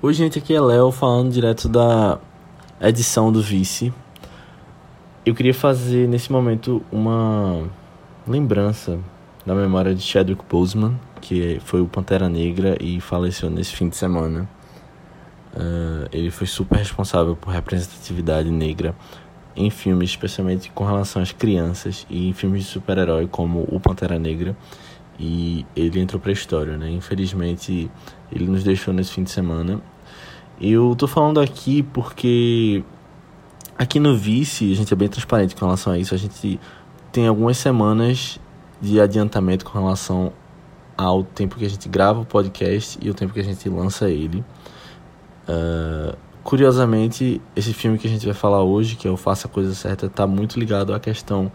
[0.00, 2.20] Oi, gente, aqui é Léo falando direto da
[2.80, 3.92] edição do Vice.
[5.26, 7.68] Eu queria fazer nesse momento uma
[8.24, 9.00] lembrança
[9.44, 13.96] da memória de Chadwick Boseman, que foi o Pantera Negra e faleceu nesse fim de
[13.96, 14.48] semana.
[15.52, 18.94] Uh, ele foi super responsável por representatividade negra
[19.56, 24.16] em filmes, especialmente com relação às crianças e em filmes de super-herói como O Pantera
[24.16, 24.56] Negra.
[25.18, 26.90] E ele entrou para a história, né?
[26.90, 27.90] Infelizmente,
[28.30, 29.80] ele nos deixou nesse fim de semana.
[30.60, 32.84] Eu tô falando aqui porque
[33.76, 36.14] aqui no Vice a gente é bem transparente com relação a isso.
[36.14, 36.60] A gente
[37.10, 38.38] tem algumas semanas
[38.80, 40.32] de adiantamento com relação
[40.96, 44.10] ao tempo que a gente grava o podcast e o tempo que a gente lança
[44.10, 44.44] ele.
[45.48, 49.50] Uh, curiosamente, esse filme que a gente vai falar hoje, que é o Faça a
[49.50, 51.50] Coisa Certa, está muito ligado à questão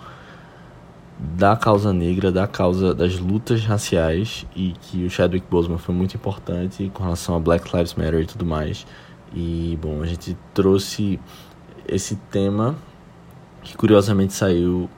[1.19, 6.15] da causa negra, da causa das lutas raciais e que o Chadwick Boseman foi muito
[6.15, 8.85] importante com relação a Black Lives Matter e tudo mais.
[9.33, 11.19] E bom, a gente trouxe
[11.87, 12.75] esse tema
[13.61, 14.89] que curiosamente saiu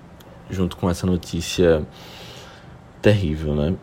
[0.50, 1.86] junto com essa notícia
[3.02, 3.76] terrível, né?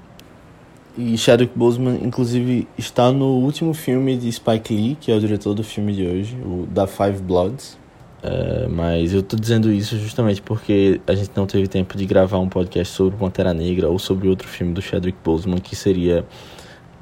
[0.97, 5.55] E Chadwick Boseman, inclusive, está no último filme de Spike Lee, que é o diretor
[5.55, 7.79] do filme de hoje, o da Five Bloods.
[8.23, 12.39] Uh, mas eu tô dizendo isso justamente porque a gente não teve tempo de gravar
[12.39, 16.25] um podcast sobre Pantera Negra ou sobre outro filme do Chadwick Boseman que seria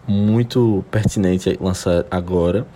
[0.09, 2.67] muito pertinente lançar agora.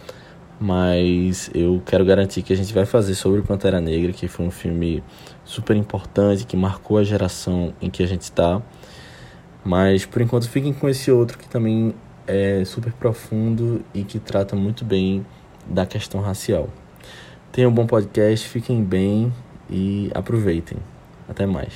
[0.60, 4.50] Mas eu quero garantir que a gente vai fazer sobre Pantera Negra, que foi um
[4.50, 5.02] filme
[5.44, 8.62] super importante, que marcou a geração em que a gente está.
[9.64, 11.94] Mas por enquanto fiquem com esse outro que também
[12.26, 15.24] é super profundo e que trata muito bem
[15.66, 16.68] da questão racial.
[17.54, 19.32] Tenham um bom podcast, fiquem bem
[19.70, 20.76] e aproveitem.
[21.28, 21.72] Até mais.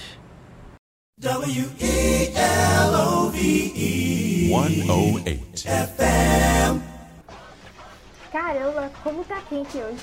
[1.20, 1.68] W-E-L-O-V-E
[4.48, 6.82] 108 FM
[8.32, 10.02] Caramba, como tá quente hoje.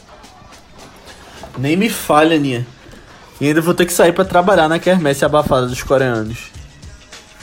[1.58, 2.66] Nem me falha, Aninha.
[3.42, 6.52] E ainda vou ter que sair para trabalhar na quermesse abafada dos coreanos.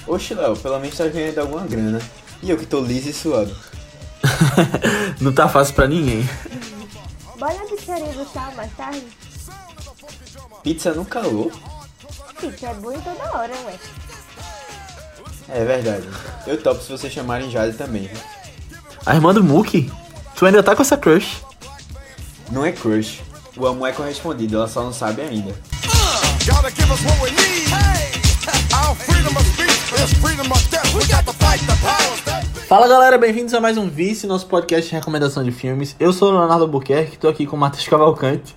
[0.07, 2.01] Oxe, Léo, pelo menos tá ganhando alguma grana.
[2.43, 3.55] E eu que tô liso e suado.
[5.21, 6.27] Não tá fácil pra ninguém.
[7.39, 9.03] Bora pizzaria do sal mais tarde?
[10.63, 11.53] Pizza no calor?
[12.41, 13.79] Pizza é boa em toda hora, ué.
[15.49, 16.09] É verdade.
[16.47, 18.11] Eu topo se vocês chamarem Jade também.
[19.05, 19.93] A irmã do Mookie?
[20.37, 21.43] Tu ainda tá com essa crush?
[22.51, 23.21] Não é crush.
[23.57, 25.55] O amor é correspondido, ela só não sabe ainda.
[32.73, 35.95] Fala galera, bem-vindos a mais um Vice, nosso podcast de recomendação de filmes.
[36.01, 38.57] Eu sou o Leonardo Albuquerque, tô aqui com o Matheus Cavalcante.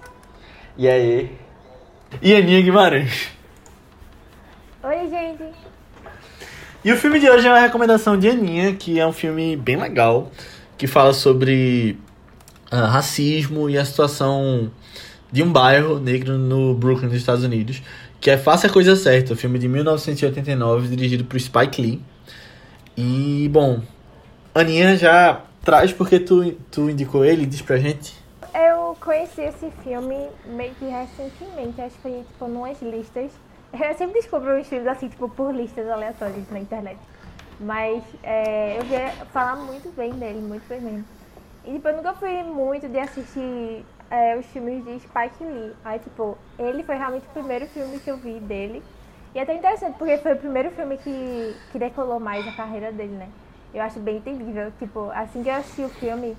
[0.77, 1.37] E aí?
[2.21, 3.27] E Aninha Guimarães.
[4.81, 5.43] Oi, gente.
[6.81, 9.75] E o filme de hoje é uma recomendação de Aninha, que é um filme bem
[9.75, 10.31] legal,
[10.77, 11.99] que fala sobre
[12.71, 14.71] uh, racismo e a situação
[15.29, 17.83] de um bairro negro no Brooklyn, nos Estados Unidos,
[18.21, 22.01] que é Faça a Coisa Certa, um filme de 1989, dirigido por Spike Lee.
[22.95, 23.81] E, bom,
[24.55, 28.15] Aninha já traz porque tu, tu indicou ele, diz pra gente.
[28.53, 33.33] Eu conheci esse filme meio que recentemente, acho que foi tipo numas listas.
[33.77, 36.97] Eu sempre descubro os filmes assim, tipo, por listas aleatórias na internet.
[37.59, 41.05] Mas é, eu via falar muito bem dele, muito bem mesmo.
[41.65, 45.73] E tipo, eu nunca fui muito de assistir é, os filmes de Spike Lee.
[45.83, 48.81] Aí, tipo, ele foi realmente o primeiro filme que eu vi dele.
[49.33, 52.91] E é até interessante, porque foi o primeiro filme que, que decolou mais a carreira
[52.93, 53.27] dele, né?
[53.75, 54.71] Eu acho bem entendível.
[54.79, 56.35] Tipo, assim que eu assisti o filme,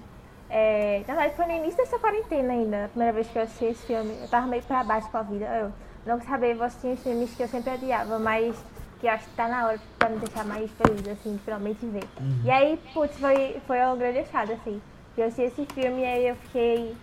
[0.49, 3.67] é, na verdade foi no início dessa quarentena ainda, a primeira vez que eu assisti
[3.67, 4.17] esse filme.
[4.23, 5.45] Eu tava meio pra baixo com a vida.
[5.45, 5.73] Eu
[6.07, 8.57] não sabia, vou assistir os filmes que eu sempre adiava, mas
[9.01, 11.85] que eu acho que tá na hora pra me deixar mais feliz, assim, de finalmente
[11.85, 12.05] ver.
[12.19, 12.41] Uhum.
[12.45, 14.81] E aí, putz, foi, foi uma grande achada, assim.
[15.17, 16.97] Eu assisti esse filme e aí eu fiquei,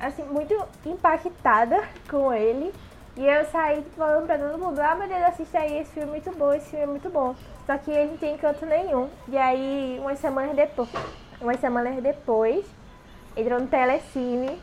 [0.00, 0.54] assim, muito
[0.86, 2.72] impactada com ele.
[3.16, 6.12] E eu saí falando pra todo mundo, ah meu Deus, assiste aí, esse filme é
[6.12, 7.34] muito bom, esse filme é muito bom.
[7.66, 9.08] Só que ele não tem encanto nenhum.
[9.28, 10.88] E aí, umas semanas depois,
[11.40, 12.64] umas semanas depois,
[13.36, 14.58] entrou no Telecine.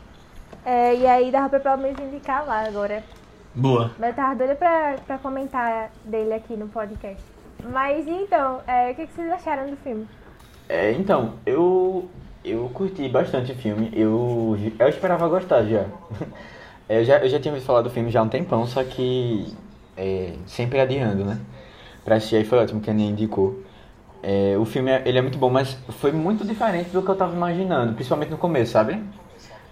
[0.64, 3.04] É, e aí dava pra pelo menos indicar lá agora.
[3.54, 3.92] Boa.
[3.98, 7.22] Mas eu tava doida pra, pra comentar dele aqui no podcast.
[7.62, 10.08] Mas então, é, o que, que vocês acharam do filme?
[10.68, 12.08] É, então, eu,
[12.44, 13.90] eu curti bastante o filme.
[13.94, 15.84] Eu, eu esperava gostar já.
[16.90, 19.54] Eu já, eu já tinha ouvido falar do filme já há um tempão, só que
[19.96, 21.38] é, sempre adiando, né?
[22.04, 23.62] Pra assistir aí foi ótimo que a indicou.
[24.22, 27.34] É, o filme ele é muito bom, mas foi muito diferente do que eu tava
[27.34, 29.00] imaginando, principalmente no começo, sabe?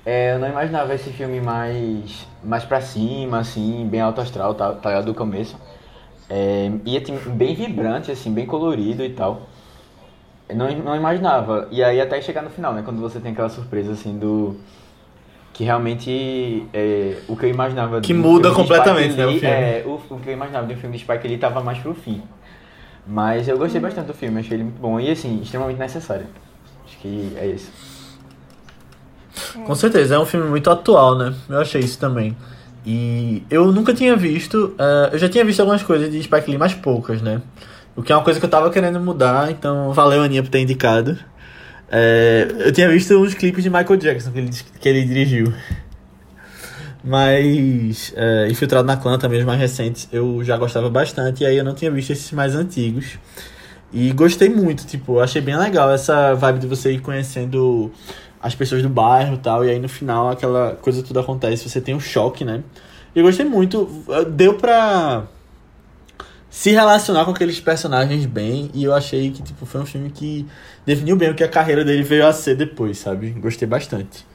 [0.07, 4.73] É, eu não imaginava esse filme mais, mais pra cima, assim, bem alto astral, tá,
[4.73, 5.57] tá do começo.
[6.31, 9.43] É, e assim, bem vibrante, assim, bem colorido e tal.
[10.55, 11.69] não, não imaginava.
[11.71, 12.83] E aí até chegar no final, né?
[12.85, 14.57] Quando você tem aquela surpresa assim do.
[15.59, 19.27] Que realmente é, o que eu imaginava Que do muda filme de completamente, Spike né,
[19.27, 19.55] o Lee, filme.
[19.57, 22.23] É, o, o que eu imaginava do filme de Spike Lee tava mais pro fim.
[23.05, 26.27] Mas eu gostei bastante do filme, achei ele muito bom e assim, extremamente necessário.
[26.87, 27.73] Acho que é isso.
[29.67, 31.35] Com certeza, é um filme muito atual, né?
[31.49, 32.37] Eu achei isso também.
[32.87, 34.77] E eu nunca tinha visto.
[34.79, 37.43] eh, eu já tinha visto algumas coisas de Spike Lee, mas poucas, né?
[37.97, 40.61] O que é uma coisa que eu tava querendo mudar, então valeu, Aninha, por ter
[40.61, 41.19] indicado.
[41.91, 44.51] Eh, eu tinha visto uns clipes de Michael Jackson que ele,
[44.81, 45.53] que ele dirigiu.
[47.03, 51.43] Mas eh, Infiltrado na Clã também, os mais recentes, eu já gostava bastante.
[51.43, 53.19] E aí eu não tinha visto esses mais antigos.
[53.93, 57.91] E gostei muito, tipo, achei bem legal essa vibe de você ir conhecendo
[58.41, 61.81] as pessoas do bairro e tal, e aí no final aquela coisa tudo acontece, você
[61.81, 62.63] tem um choque, né?
[63.15, 63.89] Eu gostei muito,
[64.31, 65.27] deu pra
[66.51, 70.47] se relacionar com aqueles personagens bem, e eu achei que tipo, foi um filme que
[70.85, 73.31] definiu bem o que a carreira dele veio a ser depois, sabe?
[73.31, 74.27] Gostei bastante.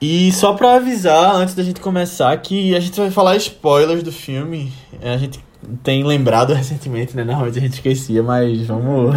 [0.00, 4.12] E só pra avisar, antes da gente começar, que a gente vai falar spoilers do
[4.12, 4.72] filme.
[5.02, 5.40] A gente
[5.82, 7.24] tem lembrado recentemente, né?
[7.24, 9.12] Normalmente a gente esquecia, mas vamos,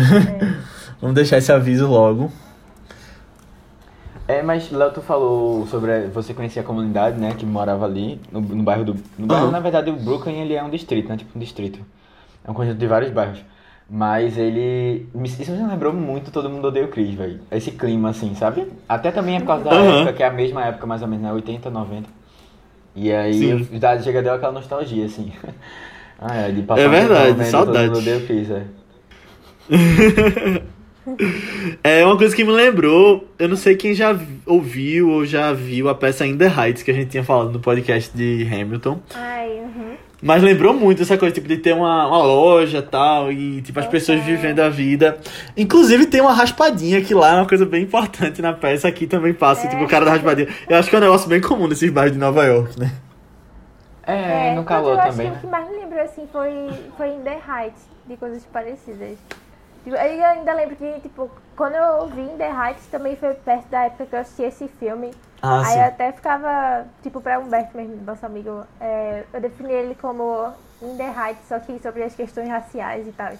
[0.99, 2.31] vamos deixar esse aviso logo.
[4.31, 8.39] É, mas Léo, tu falou sobre você conhecia a comunidade, né, que morava ali, no,
[8.39, 8.95] no bairro do...
[9.19, 9.51] No bairro, Aham.
[9.51, 11.79] na verdade, o Brooklyn, ele é um distrito, né, tipo um distrito.
[12.45, 13.39] É um conjunto de vários bairros.
[13.89, 15.05] Mas ele...
[15.25, 17.41] Isso me lembrou muito Todo Mundo Odeia o Chris, velho.
[17.51, 18.71] Esse clima, assim, sabe?
[18.87, 19.97] Até também é por causa da Aham.
[19.97, 22.09] época, que é a mesma época, mais ou menos, né, 80, 90.
[22.95, 25.33] E aí, eu, chega deu aquela nostalgia, assim.
[26.17, 27.89] ah, é, de passar É um verdade, vendo saudade.
[27.89, 28.63] Todo Mundo Odeia o Chris, é.
[31.83, 35.51] É uma coisa que me lembrou, eu não sei quem já vi- ouviu ou já
[35.53, 38.99] viu a peça In the Heights que a gente tinha falado no podcast de Hamilton.
[39.15, 39.95] Ai, uhum.
[40.21, 43.79] Mas lembrou muito essa coisa, tipo, de ter uma, uma loja e tal, e tipo,
[43.79, 44.25] as pessoas Uhum.
[44.25, 45.17] vivendo a vida.
[45.57, 49.33] Inclusive tem uma raspadinha que lá é uma coisa bem importante na peça, aqui também
[49.33, 49.69] passa, É.
[49.71, 50.47] tipo, o cara da raspadinha.
[50.69, 52.91] Eu acho que é um negócio bem comum nesses bairros de Nova York, né?
[54.03, 55.29] É, no mas calor eu também, acho né?
[55.31, 56.51] que o que mais me lembra assim foi,
[56.97, 59.17] foi em The Heights, de coisas parecidas.
[59.83, 63.33] Tipo, aí eu ainda lembro que, tipo, quando eu vi em The Heights também foi
[63.33, 65.11] perto da época que eu assisti esse filme.
[65.41, 65.79] Ah, aí sim.
[65.79, 70.97] eu até ficava, tipo, pra Humberto mesmo, nosso amigo, é, eu defini ele como in
[70.97, 73.31] The Heights, só que sobre as questões raciais e tal.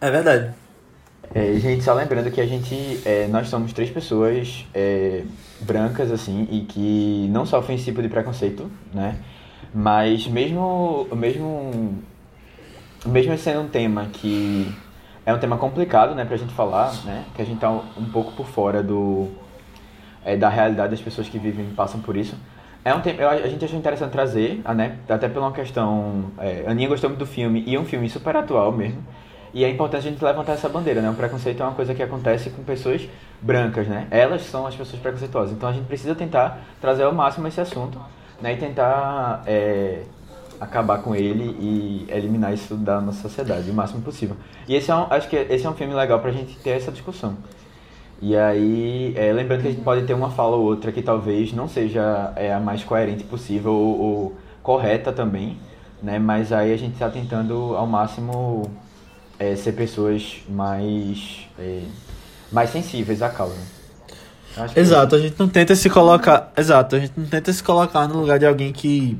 [0.00, 0.52] É verdade.
[1.34, 5.22] É, gente, só lembrando que a gente, é, nós somos três pessoas é,
[5.60, 9.16] brancas, assim, e que não sofrem esse tipo de preconceito, né?
[9.72, 12.02] Mas mesmo, mesmo,
[13.06, 14.74] mesmo sendo um tema que
[15.24, 17.24] é um tema complicado, né, pra gente falar, né?
[17.34, 19.28] Que a gente tá um, pouco por fora do,
[20.24, 22.36] é, da realidade das pessoas que vivem e passam por isso.
[22.84, 24.98] É um tema, a gente achou interessante trazer, ah, né?
[25.08, 26.24] Até por uma questão.
[26.38, 29.00] É, a Aninha gostou muito do filme e é um filme super atual mesmo.
[29.54, 31.10] E é importante a gente levantar essa bandeira, né?
[31.10, 33.08] O preconceito é uma coisa que acontece com pessoas
[33.40, 34.08] brancas, né?
[34.10, 35.52] Elas são as pessoas preconceituosas.
[35.52, 38.00] Então a gente precisa tentar trazer ao máximo esse assunto,
[38.40, 38.54] né?
[38.54, 40.02] E tentar é,
[40.62, 44.36] acabar com ele e eliminar isso da nossa sociedade o máximo possível.
[44.68, 46.92] E esse é um, acho que esse é um filme legal pra gente ter essa
[46.92, 47.36] discussão.
[48.20, 51.52] E aí, é, lembrando que a gente pode ter uma fala ou outra que talvez
[51.52, 55.58] não seja é, a mais coerente possível ou, ou correta também,
[56.00, 56.20] né?
[56.20, 58.70] Mas aí a gente está tentando ao máximo
[59.40, 61.80] é, ser pessoas mais, é,
[62.52, 63.56] mais sensíveis à causa.
[64.72, 66.52] Que- Exato, a gente não tenta se colocar.
[66.56, 69.18] Exato, a gente não tenta se colocar no lugar de alguém que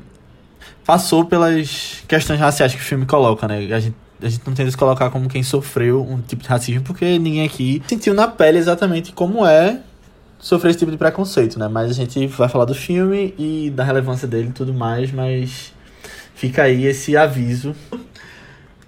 [0.85, 3.73] passou pelas questões raciais que o filme coloca, né?
[3.73, 6.81] A gente, a gente não tenta se colocar como quem sofreu um tipo de racismo,
[6.83, 9.79] porque ninguém aqui sentiu na pele exatamente como é
[10.39, 11.67] sofrer esse tipo de preconceito, né?
[11.67, 15.73] Mas a gente vai falar do filme e da relevância dele e tudo mais, mas
[16.35, 17.73] fica aí esse aviso.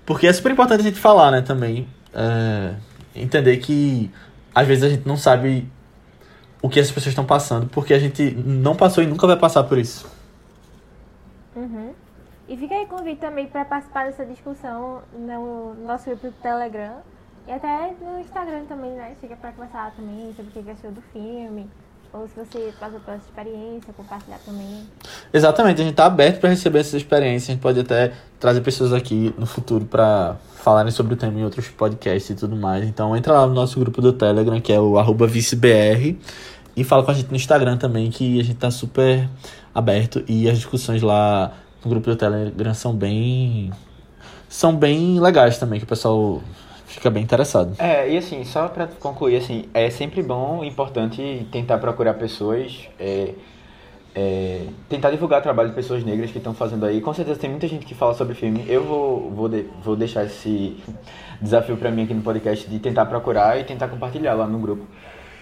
[0.05, 1.87] Porque é super importante a gente falar, né, também.
[2.13, 2.73] É,
[3.15, 4.11] entender que
[4.53, 5.67] às vezes a gente não sabe
[6.61, 9.63] o que essas pessoas estão passando, porque a gente não passou e nunca vai passar
[9.63, 10.05] por isso.
[11.55, 11.93] Uhum.
[12.47, 16.97] E fica aí convite também para participar dessa discussão no nosso grupo do Telegram
[17.47, 19.15] e até no Instagram também, né?
[19.19, 21.67] Chega para conversar também sobre o que achou do filme,
[22.13, 24.83] ou se você passou pela sua experiência, compartilhar também.
[25.33, 28.93] Exatamente, a gente tá aberto para receber essas experiências, a gente pode até trazer pessoas
[28.93, 32.85] aqui no futuro para falarem sobre o tema em outros podcasts e tudo mais.
[32.85, 36.15] Então entra lá no nosso grupo do Telegram, que é o arroba vicebr,
[36.75, 39.29] e fala com a gente no Instagram também, que a gente tá super
[39.75, 41.51] aberto e as discussões lá
[41.84, 43.72] no grupo do Telegram são bem
[44.48, 46.41] são bem legais também, que o pessoal
[46.88, 47.75] fica bem interessado.
[47.77, 53.34] É, e assim, só pra concluir, assim, é sempre bom importante tentar procurar pessoas é,
[54.15, 57.01] é, tentar divulgar o trabalho de pessoas negras que estão fazendo aí.
[57.01, 58.63] Com certeza tem muita gente que fala sobre filme.
[58.65, 60.77] Eu vou, vou, de, vou deixar esse
[61.41, 64.86] desafio para mim aqui no podcast de tentar procurar e tentar compartilhar lá no grupo.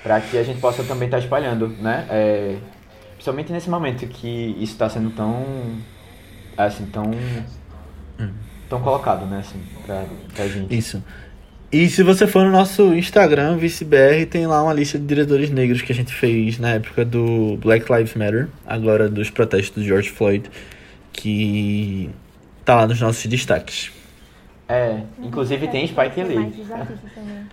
[0.02, 2.08] Para que a gente possa também estar tá espalhando, né?
[2.10, 2.58] É,
[3.24, 5.46] principalmente nesse momento que isso está sendo tão.
[6.58, 7.10] Assim, tão.
[8.68, 9.39] tão colocado, né?
[9.39, 10.75] Assim, pra, pra gente.
[10.75, 11.01] Isso.
[11.72, 15.82] E se você for no nosso Instagram, ViceBR, tem lá uma lista de diretores negros
[15.82, 20.10] que a gente fez na época do Black Lives Matter, agora dos protestos do George
[20.10, 20.51] Floyd,
[21.12, 22.12] que
[22.63, 23.92] tá lá nos nossos destaques.
[24.68, 26.53] É, inclusive tem Spike Lee.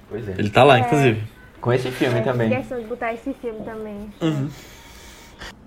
[0.09, 0.35] Pois é.
[0.37, 1.23] Ele tá lá, inclusive.
[1.61, 2.51] Com esse filme é, também.
[2.51, 4.11] questão de botar esse filme também.
[4.21, 4.51] Uhum.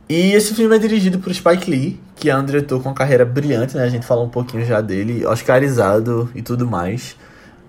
[0.09, 3.25] E esse filme é dirigido por Spike Lee, que é um diretor com uma carreira
[3.25, 3.83] brilhante, né?
[3.83, 7.15] A gente falou um pouquinho já dele, oscarizado e tudo mais.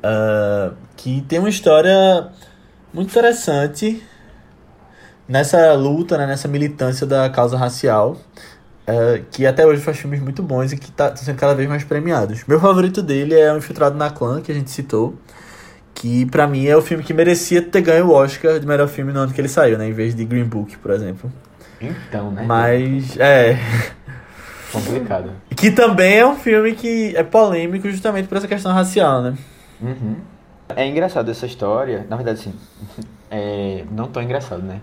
[0.04, 2.28] Uh, que tem uma história
[2.92, 4.02] muito interessante
[5.28, 8.16] nessa luta, né, nessa militância da causa racial,
[8.86, 11.68] uh, que até hoje faz filmes muito bons e que estão tá sendo cada vez
[11.68, 12.44] mais premiados.
[12.46, 15.14] Meu favorito dele é O Infiltrado na Clã, que a gente citou,
[15.94, 19.12] que para mim é o filme que merecia ter ganho o Oscar de melhor filme
[19.12, 21.32] no ano que ele saiu, né, em vez de Green Book, por exemplo.
[21.80, 22.44] Então, né?
[22.46, 23.58] Mas, é...
[24.72, 25.30] Complicado.
[25.56, 29.34] Que também é um filme que é polêmico justamente por essa questão racial, né?
[29.80, 30.16] Uhum.
[30.74, 32.54] É engraçado essa história, na verdade, sim.
[33.30, 34.80] É, não tão engraçado, né?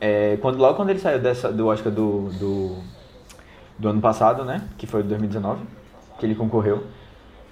[0.00, 2.76] É, quando, logo quando ele saiu dessa, do Oscar do, do,
[3.78, 4.62] do ano passado, né?
[4.76, 5.62] Que foi de 2019,
[6.18, 6.84] que ele concorreu.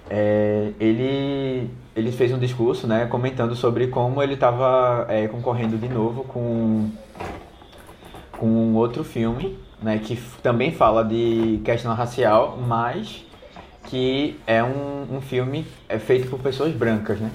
[0.09, 3.05] É, ele, ele fez um discurso, né?
[3.07, 6.89] Comentando sobre como ele estava é, concorrendo de novo com,
[8.37, 9.99] com um outro filme, né?
[9.99, 13.25] Que também fala de questão racial, mas
[13.83, 17.31] que é um, um filme é feito por pessoas brancas, né?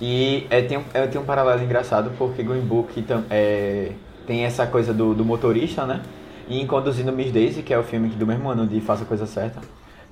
[0.00, 3.92] E é, tem, é, tem um paralelo engraçado porque Green Book é,
[4.26, 6.02] tem essa coisa do, do motorista, né?
[6.48, 9.06] E em Conduzindo Miss Daisy, que é o filme do mesmo ano de Faça a
[9.06, 9.60] Coisa Certa,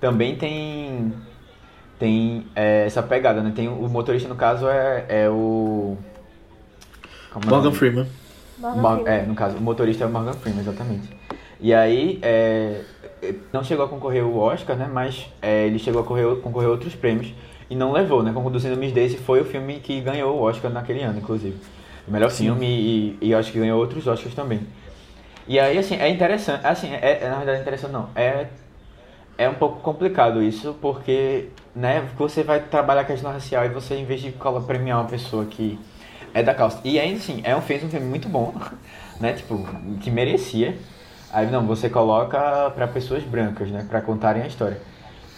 [0.00, 1.12] também tem
[1.98, 3.52] tem é, essa pegada, né?
[3.54, 5.96] Tem o motorista no caso é, é o
[7.34, 8.06] é Morgan Freeman.
[8.60, 11.08] Morgan É, no caso, o motorista é o Morgan Freeman, exatamente.
[11.60, 12.82] E aí, é,
[13.52, 14.88] não chegou a concorrer o Oscar, né?
[14.92, 17.32] Mas é, ele chegou a concorrer, concorrer outros prêmios
[17.68, 18.32] e não levou, né?
[18.32, 21.56] Conduzindo Miss Daisy foi o filme que ganhou o Oscar naquele ano, inclusive.
[22.06, 22.44] O melhor Sim.
[22.44, 24.60] filme e, e acho que ganhou outros Oscars também.
[25.46, 28.46] E aí, assim, é interessante, assim, é, é, na verdade é interessante não, é,
[29.36, 33.96] é um pouco complicado isso, porque, né, você vai trabalhar a questão racial e você,
[33.96, 34.32] em vez de
[34.66, 35.78] premiar uma pessoa que
[36.34, 38.54] é da causa, e ainda assim, é um, fez um filme muito bom,
[39.20, 39.66] né, tipo,
[40.00, 40.76] que merecia,
[41.32, 44.80] Aí não, você coloca para pessoas brancas, né, para contarem a história.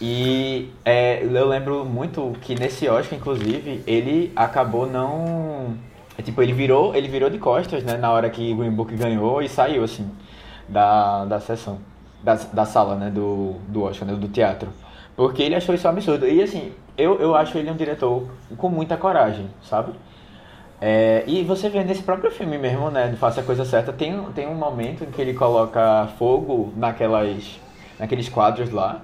[0.01, 5.77] E é, eu lembro muito que nesse Oscar, inclusive, ele acabou não,
[6.17, 9.41] é, tipo, ele virou, ele virou de costas, né, na hora que Green Book ganhou
[9.41, 10.09] e saiu assim
[10.67, 11.77] da, da sessão,
[12.23, 14.69] da, da sala, né, do, do Oscar, né, do teatro.
[15.15, 16.27] Porque ele achou isso um absurdo.
[16.27, 19.93] E assim, eu, eu acho ele um diretor com muita coragem, sabe?
[20.85, 24.21] É, e você vê nesse próprio filme mesmo, né, do Faça a Coisa Certa, tem,
[24.35, 27.57] tem um momento em que ele coloca fogo naquelas,
[27.97, 28.99] naqueles quadros lá,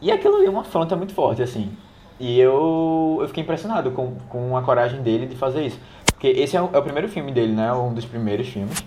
[0.00, 1.76] e aquilo ali é uma afronta muito forte, assim.
[2.18, 5.78] E eu, eu fiquei impressionado com, com a coragem dele de fazer isso.
[6.06, 8.82] Porque esse é o, é o primeiro filme dele, né, um dos primeiros filmes,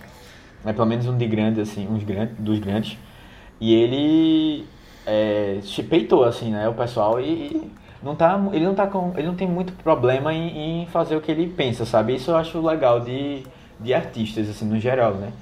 [0.64, 2.98] né, pelo menos um de grande, assim, uns grandes, dos grandes.
[3.60, 4.66] E ele
[5.06, 7.70] é, peitou, assim, né, o pessoal e, e
[8.04, 11.20] não tá, ele não tá com, ele não tem muito problema em, em, fazer o
[11.20, 12.14] que ele pensa, sabe?
[12.14, 13.42] Isso eu acho legal de,
[13.80, 15.32] de artistas assim no geral, né?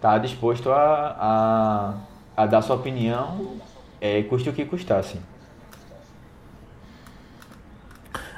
[0.00, 1.16] Tá disposto a,
[2.36, 3.56] a, a dar sua opinião,
[4.00, 5.18] é, custe o que custar, assim.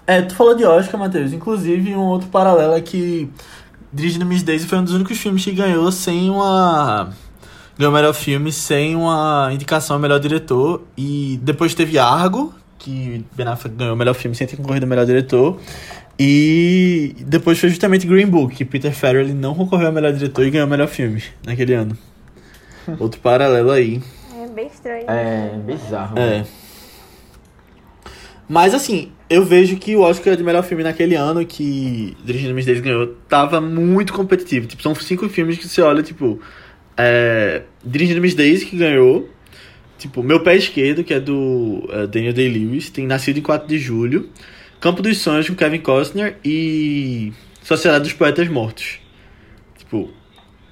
[0.06, 1.34] É, tu falou de Oscar, Matheus.
[1.34, 3.30] Inclusive, um outro paralelo é que
[3.92, 7.10] Dirigindo Miss Daisy foi um dos únicos filmes que ganhou sem uma
[7.76, 13.46] ganhou melhor filme sem uma indicação ao melhor diretor e depois teve Argo que Ben
[13.46, 15.60] Affleck ganhou o melhor filme sem ter concorrido ao melhor diretor.
[16.18, 20.50] E depois foi justamente Green Book, que Peter Farrelly não concorreu ao melhor diretor e
[20.50, 21.96] ganhou o melhor filme naquele ano.
[22.98, 24.02] Outro paralelo aí.
[24.36, 25.04] É bem estranho.
[25.08, 26.18] É bizarro.
[26.18, 26.44] É.
[28.48, 32.64] Mas assim, eu vejo que o Oscar de melhor filme naquele ano que Dirigindo Miss
[32.64, 34.66] Daisy ganhou tava muito competitivo.
[34.66, 36.40] Tipo, são cinco filmes que você olha, tipo.
[36.96, 39.28] É, Dirigindo Miss Daisy que ganhou.
[39.98, 43.78] Tipo, Meu Pé Esquerdo, que é do uh, Daniel Day-Lewis, tem Nascido em 4 de
[43.78, 44.30] Julho,
[44.80, 49.00] Campo dos Sonhos com Kevin Costner e Sociedade dos Poetas Mortos.
[49.76, 50.08] Tipo,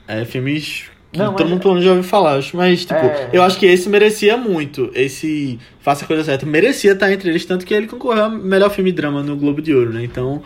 [0.07, 3.31] é filmes que Não, todo mundo já ouviu falar, mas tipo, é...
[3.33, 4.91] eu acho que esse merecia muito.
[4.95, 8.71] Esse Faça a Coisa Certa merecia estar entre eles, tanto que ele concorreu ao melhor
[8.71, 10.05] filme drama no Globo de Ouro, né?
[10.05, 10.43] Então,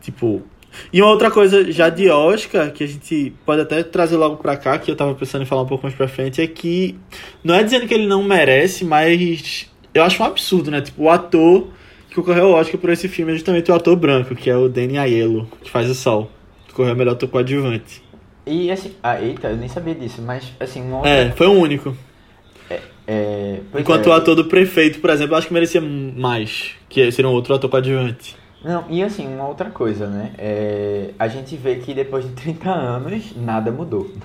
[0.00, 0.42] tipo,
[0.92, 4.56] E uma outra coisa já de Oscar, que a gente pode até trazer logo pra
[4.56, 6.96] cá, que eu tava pensando em falar um pouco mais pra frente, é que
[7.42, 10.80] não é dizendo que ele não merece, mas eu acho um absurdo, né?
[10.80, 11.68] Tipo, o ator
[12.08, 14.68] que concorreu ao Oscar por esse filme é justamente o ator branco, que é o
[14.68, 16.30] Danny Aiello, que faz o Sol.
[16.68, 18.02] Que correu melhor ator coadjuvante.
[18.46, 21.52] E assim, ah, eita, eu nem sabia disso, mas assim, uma outra, É, foi o
[21.52, 21.96] único.
[23.06, 26.70] é, pois Enquanto é, o ator do prefeito, por exemplo, eu acho que merecia mais,
[26.88, 28.36] que seria um outro ator coadjuvante.
[28.66, 30.32] Não, e assim, uma outra coisa, né?
[30.36, 34.10] É, a gente vê que depois de 30 anos, nada mudou.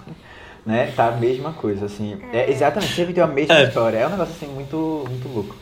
[0.64, 0.94] Né?
[0.96, 2.20] Tá a mesma coisa, assim.
[2.32, 3.64] É, exatamente, sempre tem a mesma É.
[3.64, 3.98] história.
[3.98, 5.56] É um negócio assim muito, muito louco.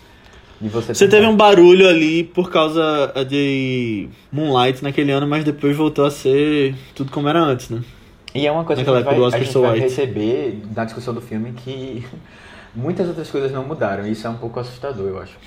[0.60, 5.74] De você Você teve um barulho ali por causa de Moonlight naquele ano, mas depois
[5.78, 7.82] voltou a ser tudo como era antes, né?
[8.36, 11.14] E é uma coisa que Naquela a gente vai, a gente vai receber na discussão
[11.14, 12.06] do filme que
[12.76, 14.06] muitas outras coisas não mudaram.
[14.06, 15.38] E isso é um pouco assustador, eu acho.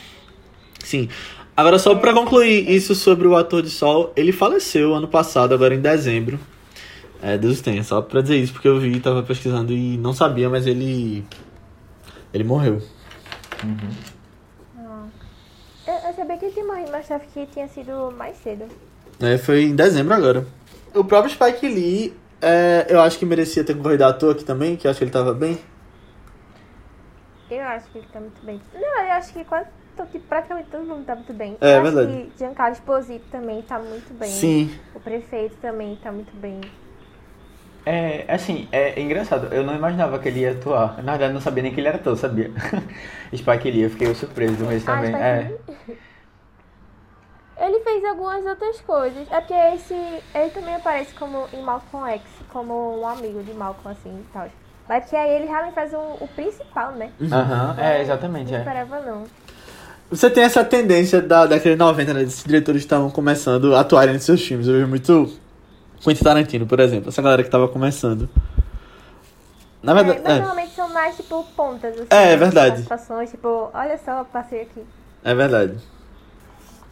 [0.83, 1.11] Sim.
[1.55, 5.75] Agora, só pra concluir isso sobre o ator de Sol, ele faleceu ano passado, agora
[5.75, 6.39] em dezembro.
[7.21, 10.49] É, Deus tenha, só pra dizer isso, porque eu vi, tava pesquisando e não sabia,
[10.49, 11.25] mas ele.
[12.33, 12.83] Ele morreu.
[15.87, 18.67] Eu, eu sabia que ele tinha morrido, mas achava que tinha sido mais cedo.
[19.21, 20.47] É, foi em dezembro agora.
[20.95, 24.77] O próprio Spike Lee, é, eu acho que merecia ter concorrido a ator aqui também,
[24.77, 25.59] que eu acho que ele tava bem.
[27.51, 28.61] Eu acho que ele tá muito bem.
[28.75, 31.57] Não, eu acho que quase, to- que praticamente todo mundo tá muito bem.
[31.61, 32.13] É, eu acho verdade.
[32.31, 34.31] que Giancarlo Esposito também tá muito bem.
[34.31, 34.79] Sim.
[34.95, 36.61] O prefeito também tá muito bem.
[37.85, 39.53] É, assim, é engraçado.
[39.53, 41.03] Eu não imaginava que ele ia atuar.
[41.03, 42.51] Na verdade, eu não sabia nem que ele era ator, sabia?
[43.35, 45.11] Spike Lee, eu fiquei surpreso do mês Ah, também.
[45.11, 45.59] Spike É.
[47.59, 49.31] Ele fez algumas outras coisas.
[49.31, 49.95] É porque esse.
[49.95, 52.23] Ele também aparece como em Malcolm X,
[52.53, 54.49] como um amigo de Malcolm, assim e tal.
[54.89, 57.11] Mas que aí ele realmente faz um- o principal, né?
[57.31, 58.51] Aham, é, exatamente.
[58.51, 58.61] Não É.
[58.61, 59.25] esperava não.
[60.13, 62.23] Você tem essa tendência da, daquele 90, né?
[62.23, 64.67] Esses diretores estavam começando a atuarem nos seus filmes.
[64.69, 65.33] Eu vejo muito
[66.01, 67.09] Quentin Tarantino, por exemplo.
[67.09, 68.29] Essa galera que tava começando.
[69.83, 72.07] Na É, verdade, mas é, normalmente são mais, tipo, pontas, assim.
[72.11, 72.37] É, é né?
[72.37, 72.83] verdade.
[72.83, 74.83] Participações, tipo, olha só, passei aqui.
[75.25, 75.79] é verdade.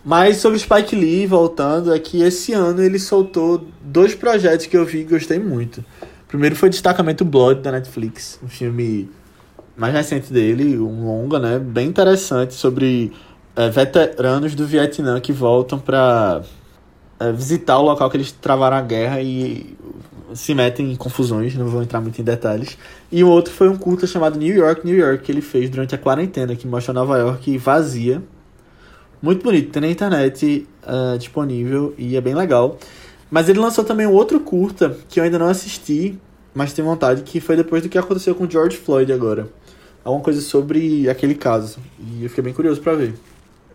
[0.02, 4.86] Mas sobre Spike Lee, voltando, é que esse ano ele soltou dois projetos que eu
[4.86, 5.84] vi e gostei muito.
[6.02, 8.40] O primeiro foi Destacamento Blood, da Netflix.
[8.42, 9.10] Um filme
[9.76, 11.59] mais recente dele, um longa, né?
[11.59, 13.13] Bem interessante sobre
[13.56, 16.43] eh, veteranos do Vietnã que voltam pra
[17.19, 19.76] eh, visitar o local que eles travaram a guerra e
[20.35, 22.78] se metem em confusões, não vou entrar muito em detalhes.
[23.11, 25.95] E o outro foi um curta chamado New York, New York, que ele fez durante
[25.95, 28.23] a quarentena, que mostra Nova York vazia.
[29.21, 32.78] Muito bonito, tem na internet eh, disponível e é bem legal.
[33.30, 36.19] Mas ele lançou também um outro curta que eu ainda não assisti,
[36.54, 39.49] mas tenho vontade, que foi depois do que aconteceu com George Floyd agora.
[40.04, 41.78] Alguma coisa sobre aquele caso.
[41.99, 43.15] E eu fiquei bem curioso pra ver.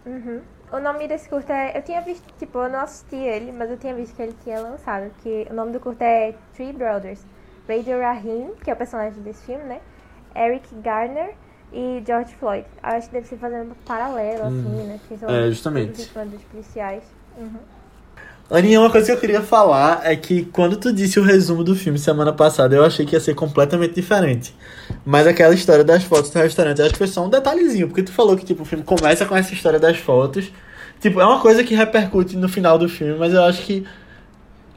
[0.06, 0.42] Uhum.
[0.72, 1.78] O nome desse curta é.
[1.78, 4.60] Eu tinha visto, tipo, eu não assisti ele, mas eu tinha visto que ele tinha
[4.60, 5.12] lançado.
[5.22, 7.22] Que o nome do curta é Three Brothers.
[7.68, 9.80] Radio Rahim, que é o personagem desse filme, né?
[10.36, 11.34] Eric Garner
[11.72, 12.66] e George Floyd.
[12.84, 15.00] Eu acho que deve ser fazendo um paralelo, assim, né?
[15.08, 16.02] Que são É, justamente.
[16.02, 17.04] os policiais.
[17.38, 17.58] Uhum.
[18.50, 21.76] Aninha, uma coisa que eu queria falar é que quando tu disse o resumo do
[21.76, 24.54] filme semana passada, eu achei que ia ser completamente diferente.
[25.04, 28.04] Mas aquela história das fotos do restaurante, eu acho que foi só um detalhezinho, porque
[28.04, 30.52] tu falou que tipo, o filme começa com essa história das fotos.
[31.02, 33.84] Tipo, é uma coisa que repercute no final do filme, mas eu acho que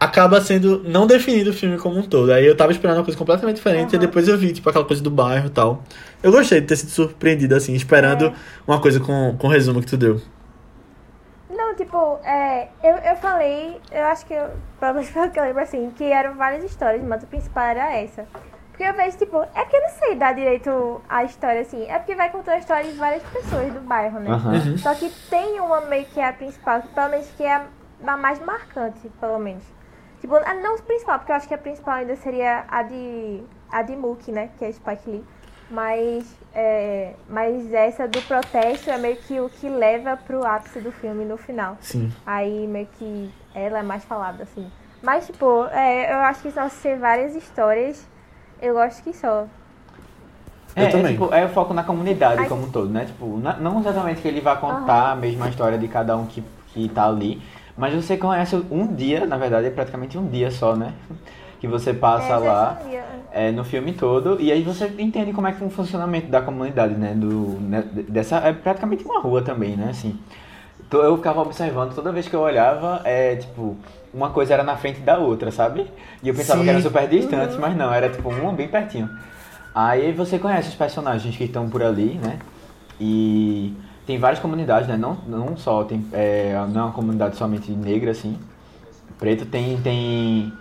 [0.01, 2.33] acaba sendo não definido o filme como um todo.
[2.33, 4.07] Aí eu tava esperando uma coisa completamente diferente, e Aham.
[4.07, 5.85] depois eu vi, tipo, aquela coisa do bairro e tal.
[6.23, 8.33] Eu gostei de ter sido surpreendido, assim, esperando É.
[8.67, 10.21] uma coisa com, com o resumo que tu deu.
[11.79, 15.63] Tipo, é, eu, eu falei, eu acho que, eu, pelo menos pelo que eu lembro,
[15.63, 18.27] assim, que eram várias histórias, mas a principal era essa.
[18.71, 21.99] Porque eu vejo, tipo, é que eu não sei dar direito a história, assim, é
[21.99, 24.31] porque vai contando a história de várias pessoas do bairro, né?
[24.31, 24.77] Uhum.
[24.79, 27.55] Só que tem uma meio que é a principal, que pelo menos que é
[28.05, 29.63] a, mais marcante, pelo menos.
[30.21, 33.43] Tipo, a- não a principal, porque eu acho que a principal ainda seria a de,
[33.71, 34.51] a de Mookie, né?
[34.59, 35.25] Que é Spike Lee.
[35.71, 40.91] Mas, é, mas essa do protesto é meio que o que leva pro ápice do
[40.91, 41.77] filme no final.
[41.81, 42.11] Sim.
[42.25, 44.67] Aí meio que ela é mais falada, assim.
[45.03, 48.07] Mas, tipo, é, eu acho que só ser várias histórias,
[48.63, 49.47] eu gosto que só.
[50.75, 51.13] Eu É, é, também.
[51.13, 52.49] tipo, é o foco na comunidade Ai.
[52.49, 53.05] como um todo, né?
[53.05, 56.43] Tipo, na- não exatamente que ele vai contar a mesma história de cada um que,
[56.69, 57.43] que tá ali,
[57.77, 60.95] mas você conhece um dia, na verdade, é praticamente um dia só, né?
[61.61, 63.05] Que você passa É, lá já sabia.
[63.33, 66.41] É, no filme todo, e aí você entende como é que é o funcionamento da
[66.41, 67.15] comunidade, né?
[67.15, 69.89] Do, né, dessa, é praticamente uma rua também, né?
[69.91, 70.19] Assim,
[70.91, 73.77] eu ficava observando, toda vez que eu olhava, é tipo,
[74.13, 75.87] uma coisa era na frente da outra, sabe?
[76.23, 76.65] E eu pensava Sim.
[76.65, 79.09] que eram super distantes, mas não, era tipo uma bem pertinho.
[79.75, 82.39] Aí você conhece os personagens que estão por ali, né?
[83.01, 83.75] E
[84.07, 84.97] tem várias comunidades, né?
[84.97, 88.39] Não, não só, tem, é, não é uma comunidade somente negra, assim.
[89.19, 89.45] preto.
[89.45, 90.53] Tem, tem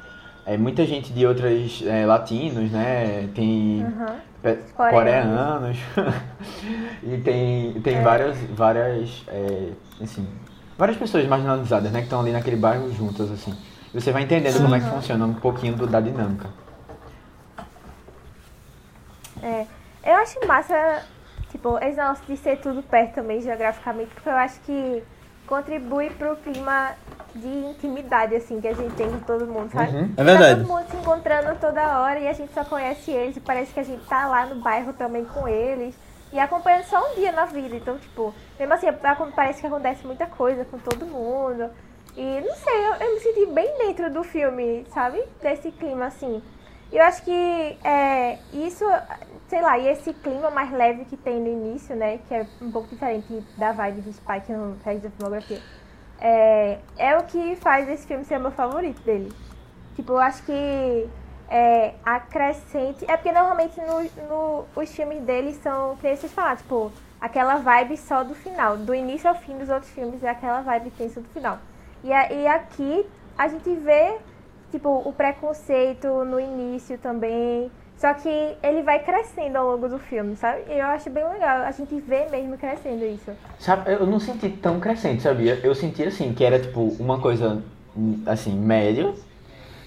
[0.47, 3.29] é, muita gente de outros é, latinos, né?
[3.35, 3.85] Tem
[4.41, 5.77] pe- Coreanos.
[5.77, 5.77] coreanos.
[7.03, 8.01] e tem, tem É.
[8.01, 10.25] várias, várias, é, assim,
[10.77, 11.99] várias pessoas marginalizadas, né?
[11.99, 13.53] Que estão ali naquele bairro juntas, assim.
[13.93, 16.47] E você vai entendendo como é que funciona um pouquinho do- da dinâmica.
[19.43, 19.65] É,
[20.03, 21.03] eu acho massa,
[21.51, 25.03] tipo, esse negócio de ser tudo perto também, geograficamente, porque eu acho que
[25.45, 26.91] contribui pro clima
[27.37, 29.95] de intimidade, assim, que a gente tem com todo mundo, sabe?
[29.95, 30.13] Uhum.
[30.17, 30.61] É verdade.
[30.61, 33.73] Tá todo mundo se encontrando toda hora e a gente só conhece eles e parece
[33.73, 35.95] que a gente tá lá no bairro também com eles.
[36.33, 37.75] E acompanhando só um dia na vida.
[37.75, 41.69] Então, tipo, mesmo assim, acon- parece que acontece muita coisa com todo mundo.
[42.17, 45.23] E não sei, eu, eu me senti bem dentro do filme, sabe?
[45.41, 46.41] Desse clima, assim.
[46.91, 48.83] Eu acho que é, isso,
[49.47, 52.19] sei lá, e esse clima mais leve que tem no início, né?
[52.27, 55.61] Que é um pouco diferente da vibe de Spike no resto da filmografia.
[56.19, 59.35] É, é o que faz esse filme ser meu favorito dele.
[59.95, 61.09] Tipo, eu acho que
[61.47, 63.05] é, acrescente.
[63.09, 67.97] É porque normalmente no, no- os filmes dele são, nem vocês falaram, tipo, aquela vibe
[67.97, 68.77] só do final.
[68.77, 71.59] Do início ao fim dos outros filmes é aquela vibe tensa do final.
[72.03, 73.05] E, e aqui
[73.37, 74.19] a gente vê,
[74.69, 77.71] tipo, o preconceito no início também.
[77.97, 78.29] Só que
[78.61, 80.61] ele vai crescendo ao longo do filme, sabe?
[80.69, 81.61] E eu acho bem legal.
[81.63, 83.31] A gente vê mesmo crescendo isso.
[83.57, 85.59] Sabe, eu não senti tão crescente, sabia?
[85.63, 87.63] Eu senti assim, que era tipo uma coisa
[87.95, 89.15] hum, assim, médio,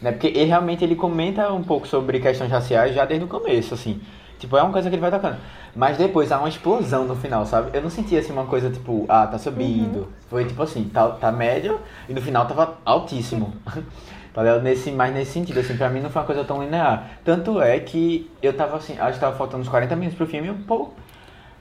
[0.03, 0.11] né?
[0.11, 4.03] Porque ele realmente ele comenta um pouco sobre questões raciais já desde o começo, assim.
[4.41, 5.37] Tipo, é uma coisa que ele vai tocando.
[5.77, 7.71] Mas depois há uma explosão no final, sabe?
[7.73, 10.09] Eu não senti assim uma coisa tipo, ah, tá subindo.
[10.29, 13.53] Foi tipo assim, tá, tá médio e no final tava altíssimo.
[14.33, 14.63] Tá ligado?
[14.63, 17.11] Nesse, mas nesse sentido, assim, pra mim não foi uma coisa tão linear.
[17.25, 20.49] Tanto é que eu tava assim, acho que tava faltando uns 40 minutos pro filme
[20.49, 20.91] e pô,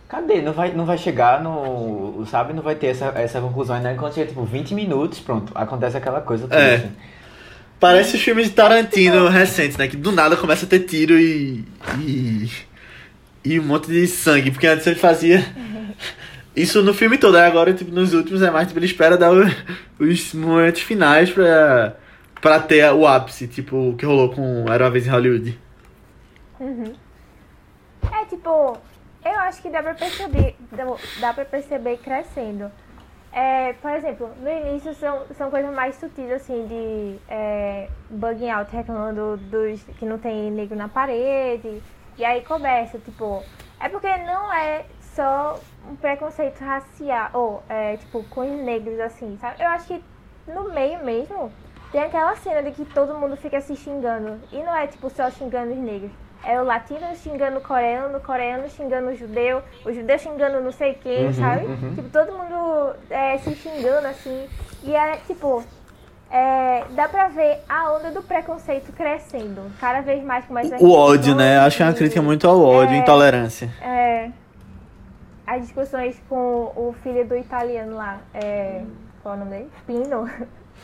[0.10, 0.42] Cadê?
[0.42, 2.26] Não vai, não vai chegar no.
[2.26, 2.52] Sabe?
[2.52, 3.94] Não vai ter essa, essa conclusão ainda.
[3.94, 6.56] Quando chega, tipo, 20 minutos, pronto, acontece aquela coisa toda.
[6.60, 6.76] É.
[6.76, 6.92] assim.
[7.80, 9.88] Parece os filmes de Tarantino recentes, né?
[9.88, 11.64] Que do nada começa a ter tiro e.
[12.00, 12.50] e.
[13.46, 14.50] e um monte de sangue.
[14.50, 15.46] Porque antes ele fazia.
[16.56, 19.46] Isso no filme todo, agora, tipo, nos últimos é mais, tipo, ele espera dar o-
[20.00, 21.96] os momentos finais pra.
[22.42, 25.60] Pra ter o ápice, tipo, que rolou com Era uma vez em Hollywood.
[28.12, 28.78] É tipo,
[29.24, 30.56] eu acho que dá pra perceber,
[31.20, 32.72] dá pra perceber crescendo.
[33.32, 38.76] É, por exemplo, no início são, são coisas mais sutis, assim, de é, bugging out,
[38.76, 41.82] reclamando dos que não tem negro na parede.
[42.18, 43.44] E aí começa, tipo,
[43.80, 49.38] é porque não é só um preconceito racial, ou, é, tipo, com os negros, assim,
[49.40, 49.62] sabe?
[49.62, 50.04] Eu acho que
[50.48, 51.52] no meio mesmo
[51.92, 54.40] tem aquela cena de que todo mundo fica se xingando.
[54.52, 56.12] E não é, tipo, só xingando os negros.
[56.44, 60.72] É o latino xingando o coreano, o coreano xingando o judeu, o judeu xingando não
[60.72, 61.66] sei quem, Uhum, sabe?
[61.66, 61.96] uhum.
[61.96, 64.48] Tipo, todo mundo é, se xingando assim.
[64.84, 65.62] E é tipo.
[66.32, 69.64] é, dá pra ver a onda do preconceito crescendo.
[69.82, 71.58] Cada vez mais começa a O ódio, né?
[71.60, 72.98] Acho que é uma crítica muito ao ódio, É.
[73.00, 73.70] intolerância.
[73.82, 74.30] É,
[75.46, 78.20] as discussões com o filho do italiano lá.
[78.34, 78.84] É,
[79.22, 79.70] qual é o nome dele?
[79.86, 80.30] Pino.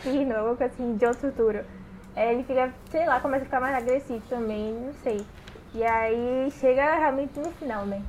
[0.03, 1.59] Pino, alguma coisa assim, de outro futuro.
[2.15, 5.25] É, ele fica, sei lá, começa a ficar mais agressivo também, não sei.
[5.73, 8.01] E aí chega realmente no final, né?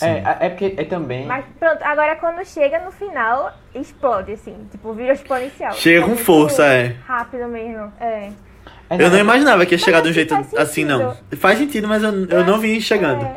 [0.00, 1.24] É, é porque é também.
[1.24, 5.72] Mas pronto, agora quando chega no final, explode, assim, tipo, vira exponencial.
[5.74, 6.96] Chega É com muito força, é.
[7.06, 8.32] Rápido mesmo, é.
[8.90, 11.16] É, Eu não é- imaginava que ia chegar de um jeito assim, não.
[11.36, 13.24] Faz sentido, mas eu, eu não vim chegando.
[13.24, 13.36] É,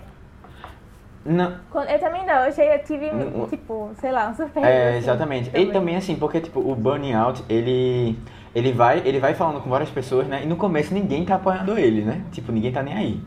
[1.27, 1.57] Não,
[1.89, 4.65] eu também não, eu, eu tive, Não- tipo, sei lá, um surpresa.
[4.65, 5.51] É, assim, exatamente.
[5.53, 8.17] E também assim, porque tipo, o burnout, ele
[8.55, 10.41] ele vai, ele vai falando com várias pessoas, né?
[10.43, 12.23] E no começo ninguém tá apoiando ele, né?
[12.31, 13.21] Tipo, ninguém tá nem aí.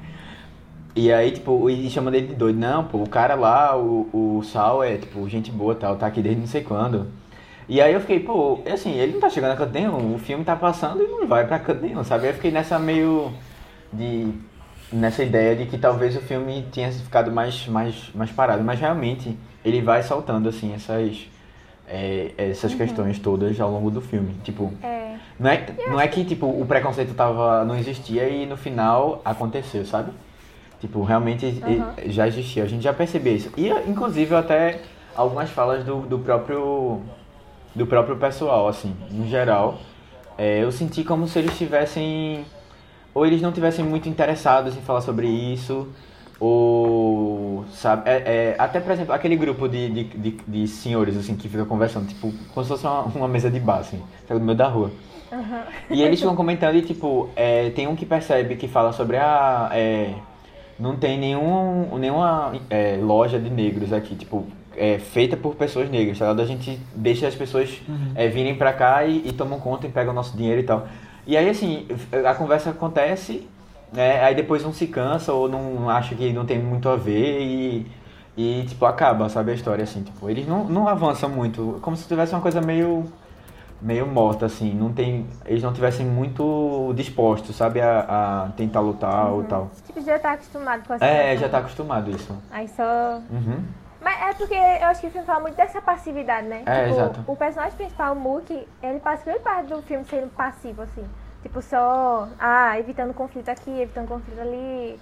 [0.96, 2.58] E aí, tipo, e chama ele de doido.
[2.58, 6.20] Não, pô, o cara lá, o, o Sal é, tipo, gente boa tal, tá aqui
[6.22, 7.06] desde não sei quando.
[7.68, 10.44] E aí eu fiquei, pô, assim, ele não tá chegando a canto nenhum, o filme
[10.44, 12.24] tá passando e não vai pra canto nenhum, sabe?
[12.24, 13.30] Aí eu fiquei nessa meio
[13.92, 14.32] de
[14.92, 19.36] nessa ideia de que talvez o filme tinha ficado mais, mais, mais parado, mas realmente
[19.64, 21.26] ele vai soltando assim essas
[21.88, 24.34] é, essas questões todas ao longo do filme.
[24.44, 25.16] Tipo, É.
[25.38, 29.84] não é, não é que tipo o preconceito tava não existia e no final aconteceu,
[29.84, 30.12] sabe?
[30.80, 33.50] Tipo, realmente e- já existia, a gente já percebeu isso.
[33.56, 34.80] E inclusive até
[35.16, 37.00] algumas falas do, do próprio
[37.74, 39.78] do próprio pessoal, assim, no geral,
[40.38, 42.44] é, eu senti como se eles tivessem
[43.14, 45.88] ou eles não tivessem muito interessados em falar sobre isso,
[46.38, 51.36] ou sabe, é, é, até por exemplo aquele grupo de, de, de, de senhores assim
[51.36, 54.46] que fica conversando, tipo, como se fosse uma, uma mesa de bar, assim, sabe, no
[54.46, 54.90] meio da rua.
[55.32, 55.62] Aham.
[55.90, 59.70] E eles ficam comentando e, tipo, é, tem um que percebe que fala sobre a.
[59.72, 60.14] É,
[60.78, 64.46] não tem nenhum, nenhuma é, loja de negros aqui, tipo,
[64.76, 66.40] é, feita por pessoas negras, tá ligado?
[66.40, 67.80] A gente deixa as pessoas
[68.14, 70.88] é, virem pra cá e, e tomam conta e pegam nosso dinheiro e tal.
[71.30, 71.86] E aí, assim,
[72.28, 73.48] a conversa acontece,
[73.92, 74.20] né?
[74.24, 77.86] Aí depois não se cansa ou não acha que não tem muito a ver e,
[78.36, 80.02] e tipo, acaba, sabe, a história, assim.
[80.02, 83.04] Tipo, eles não, não avançam muito, como se tivesse uma coisa meio
[83.80, 88.00] meio morta, assim, não tem, eles não tivessem muito dispostos, sabe, a,
[88.48, 89.70] a tentar lutar ou tal.
[89.86, 91.38] Tipo, já tá acostumado com essa É, situação.
[91.40, 92.36] já tá acostumado isso.
[92.50, 93.20] Aí só.
[93.30, 93.62] Uhum.
[94.02, 96.62] Mas é porque eu acho que o filme fala muito dessa passividade, né?
[96.66, 97.20] É, tipo, exato.
[97.26, 101.04] O personagem principal, o Mookie, ele passa grande parte do filme sendo passivo, assim.
[101.42, 104.98] Tipo, só, ah, evitando conflito aqui, evitando conflito ali.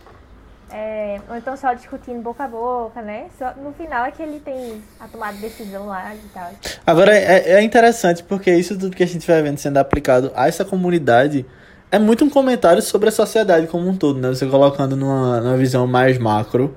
[0.71, 3.29] É, ou então só discutindo boca a boca, né?
[3.39, 6.51] Só, no final é que ele tem a tomada de decisão lá e tal.
[6.87, 10.47] Agora, é, é interessante porque isso tudo que a gente vai vendo sendo aplicado a
[10.47, 11.47] essa comunidade
[11.91, 14.29] é muito um comentário sobre a sociedade como um todo, né?
[14.29, 16.75] Você colocando numa, numa visão mais macro.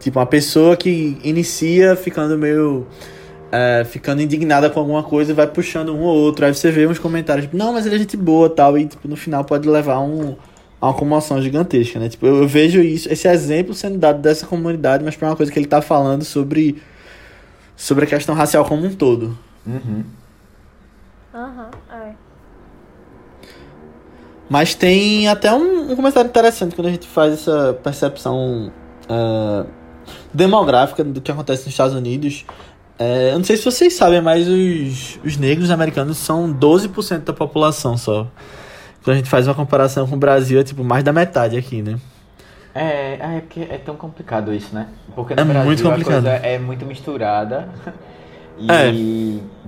[0.00, 2.86] Tipo, uma pessoa que inicia ficando meio.
[3.50, 6.44] É, ficando indignada com alguma coisa e vai puxando um ou outro.
[6.44, 8.78] Aí você vê uns comentários, tipo, não, mas ele é gente boa tal.
[8.78, 10.36] E tipo, no final pode levar a um,
[10.80, 12.08] a uma comoção gigantesca, né?
[12.08, 15.50] Tipo, eu, eu vejo isso, esse exemplo sendo dado dessa comunidade, mas pra uma coisa
[15.50, 16.82] que ele tá falando sobre.
[17.76, 19.38] Sobre a questão racial como um todo.
[19.64, 20.02] Uhum.
[21.32, 22.12] Aham, é.
[24.48, 28.72] Mas tem até um, um comentário interessante quando a gente faz essa percepção
[29.08, 29.64] ah,
[30.32, 32.44] demográfica do que acontece nos Estados Unidos.
[32.98, 37.32] É, eu não sei se vocês sabem, mas os, os negros americanos são 12% da
[37.32, 38.26] população só.
[39.04, 41.80] Quando a gente faz uma comparação com o Brasil, é tipo mais da metade aqui,
[41.82, 41.98] né?
[42.74, 44.88] É, é porque é tão complicado isso, né?
[45.14, 46.26] Porque no É Brasil muito complicado.
[46.26, 47.68] a coisa é muito misturada.
[48.60, 48.90] E É.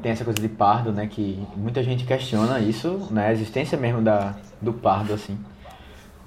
[0.03, 1.07] tem essa coisa de pardo, né?
[1.07, 3.29] Que muita gente questiona isso, né?
[3.29, 5.39] A existência mesmo da, do pardo, assim.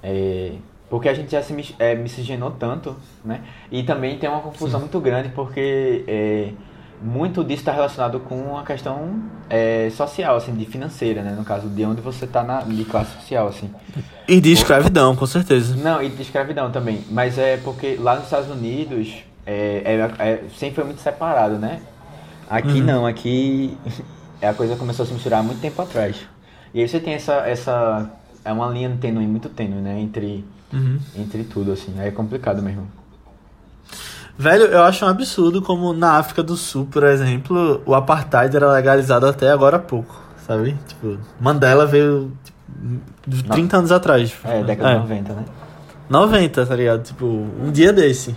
[0.01, 0.53] É,
[0.89, 3.41] porque a gente já se é, miscigenou tanto, né?
[3.69, 6.51] E também tem uma confusão muito grande porque é,
[7.03, 11.35] muito disso está relacionado com a questão é, social, assim, de financeira, né?
[11.37, 13.69] No caso, de onde você está na de classe social, assim.
[14.27, 15.75] E de escravidão, com certeza.
[15.75, 17.03] Não, e de escravidão também.
[17.11, 19.13] Mas é porque lá nos Estados Unidos
[19.45, 19.81] é,
[20.19, 21.81] é- é- sempre foi muito separado, né?
[22.49, 22.85] Aqui Uhum.
[22.85, 23.77] não, aqui
[24.41, 26.15] a coisa começou a se misturar há muito tempo atrás.
[26.73, 27.33] E aí você tem essa.
[27.47, 28.09] essa
[28.45, 29.99] é uma linha tênue, muito tênue, né?
[29.99, 30.97] Entre, Uhum.
[31.17, 31.93] entre tudo, assim.
[31.99, 32.87] Aí é complicado mesmo.
[34.37, 38.71] Velho, eu acho um absurdo como na África do Sul, por exemplo, o apartheid era
[38.71, 40.75] legalizado até agora há pouco, sabe?
[40.87, 44.33] Tipo, Mandela veio tipo, 30 anos atrás.
[44.43, 45.45] É, década de 90, né?
[46.09, 47.03] 90, tá ligado?
[47.03, 48.35] Tipo, um dia desse.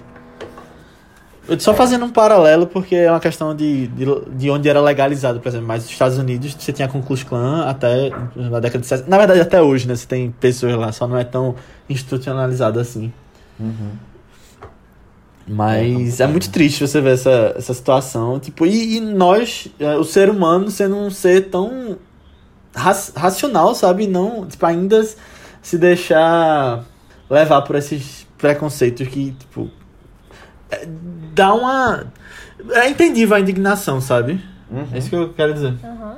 [1.48, 5.38] Eu só fazendo um paralelo porque é uma questão de, de, de onde era legalizado,
[5.38, 5.66] por exemplo.
[5.66, 9.08] Mas nos Estados Unidos você tinha a Ku Klux Klan até na década de 60.
[9.08, 9.94] Na verdade, até hoje, né?
[9.94, 11.54] Você tem pessoas lá, só não é tão
[11.88, 13.12] institucionalizado assim.
[13.60, 13.92] Uhum.
[15.48, 16.20] É Mas complicado.
[16.20, 18.40] é, muito triste você ver essa, essa situação.
[18.40, 21.96] Tipo, e, e nós, é, o ser humano, sendo um ser tão
[22.74, 24.06] raci- racional, sabe?
[24.06, 25.06] Não, tipo, ainda
[25.62, 26.84] se deixar
[27.30, 29.70] levar por esses preconceitos que, tipo,
[30.70, 30.86] é,
[31.34, 32.06] dá uma.
[32.72, 34.40] É entendível a indignação, sabe?
[34.70, 34.86] Uhum.
[34.92, 35.74] É isso que eu quero dizer.
[35.84, 36.16] Aham.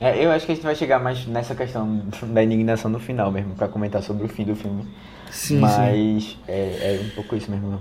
[0.00, 3.30] É, eu acho que a gente vai chegar mais nessa questão da indignação no final
[3.30, 4.86] mesmo, pra comentar sobre o fim do filme.
[5.30, 7.80] Sim, Mas É, é um pouco isso mesmo.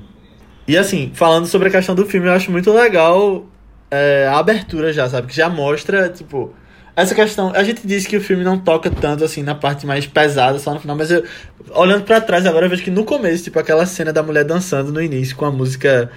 [0.68, 3.46] E assim, falando sobre a questão do filme, eu acho muito legal
[3.90, 5.28] é, a abertura já, sabe?
[5.28, 6.54] Que já mostra, tipo,
[6.96, 7.52] essa questão.
[7.56, 10.74] A gente disse que o filme não toca tanto assim na parte mais pesada, só
[10.74, 11.24] no final, mas eu,
[11.72, 14.92] olhando pra trás agora, eu vejo que no começo, tipo, aquela cena da mulher dançando
[14.92, 16.12] no início com a música.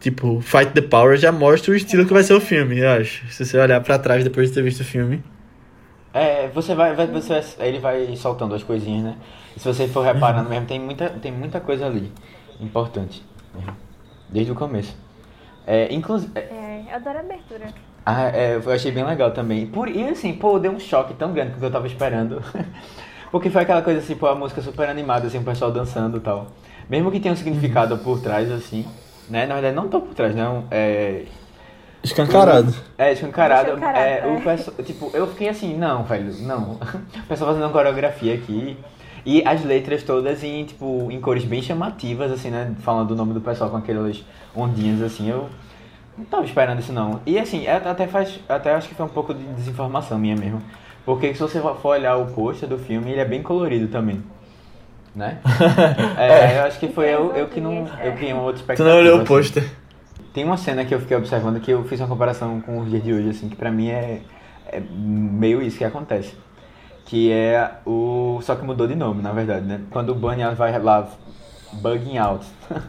[0.00, 3.26] Tipo, Fight the Power já mostra o estilo que vai ser o filme, eu acho.
[3.32, 5.22] Se você olhar pra trás depois de ter visto o filme.
[6.12, 9.16] É, você vai, vai- você vai- ele vai soltando as coisinhas, né?
[9.56, 12.12] Se você for reparando mesmo, tem muita, tem muita coisa ali
[12.60, 13.24] importante.
[13.54, 13.74] mesmo.
[14.28, 14.96] Desde o começo.
[15.66, 17.66] É, inclusive, é, É, eu adoro a abertura.
[18.04, 19.66] ah, é, eu achei bem legal também.
[19.66, 22.42] Por, e assim, pô, deu um choque tão grande que eu tava esperando.
[23.30, 26.20] Porque foi aquela coisa assim, pô, a música super animada, assim, o pessoal dançando e
[26.20, 26.48] tal.
[26.88, 28.84] Mesmo que tenha um significado por trás, assim,
[29.28, 29.46] né?
[29.46, 30.64] Na verdade, não tô por trás, não.
[30.70, 31.24] É,
[32.02, 32.74] Escancarado.
[32.98, 33.68] é, escancarado.
[33.70, 34.26] Escancarado, é, é.
[34.26, 36.78] o pessoal, tipo, eu fiquei assim, não, velho, não.
[37.24, 38.76] O pessoal fazendo uma coreografia aqui.
[39.26, 42.74] E as letras todas em, tipo, em cores bem chamativas, assim, né?
[42.80, 44.22] Falando o nome do pessoal com aquelas
[44.54, 45.48] ondinhas, assim, eu
[46.16, 47.20] não tava esperando isso, não.
[47.24, 50.60] E, assim, é- até faz, até acho que foi um pouco de desinformação minha mesmo.
[51.06, 54.22] Porque se você for olhar o pôster do filme, ele é bem colorido também.
[55.14, 55.38] Né?
[56.18, 57.86] É, eu acho que foi eu, eu que não.
[58.02, 58.88] Eu criei uma outra Tu expectativa.
[58.88, 59.26] não olhou o assim.
[59.26, 59.70] pôster.
[60.32, 63.02] Tem uma cena que eu fiquei observando que eu fiz uma comparação com os dias
[63.04, 64.20] de hoje, assim, que pra mim é,
[64.66, 66.34] é meio isso que acontece.
[67.06, 68.40] Que é o.
[68.42, 69.80] Só que mudou de nome, na verdade, né?
[69.90, 71.06] Quando o Bunny vai lá
[71.72, 72.46] bugging out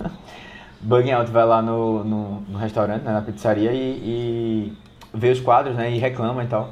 [0.82, 4.74] Bugging Out vai lá no, no, no restaurante, né, na pizzaria, e, e
[5.14, 6.70] vê os quadros, né, e reclama e tal.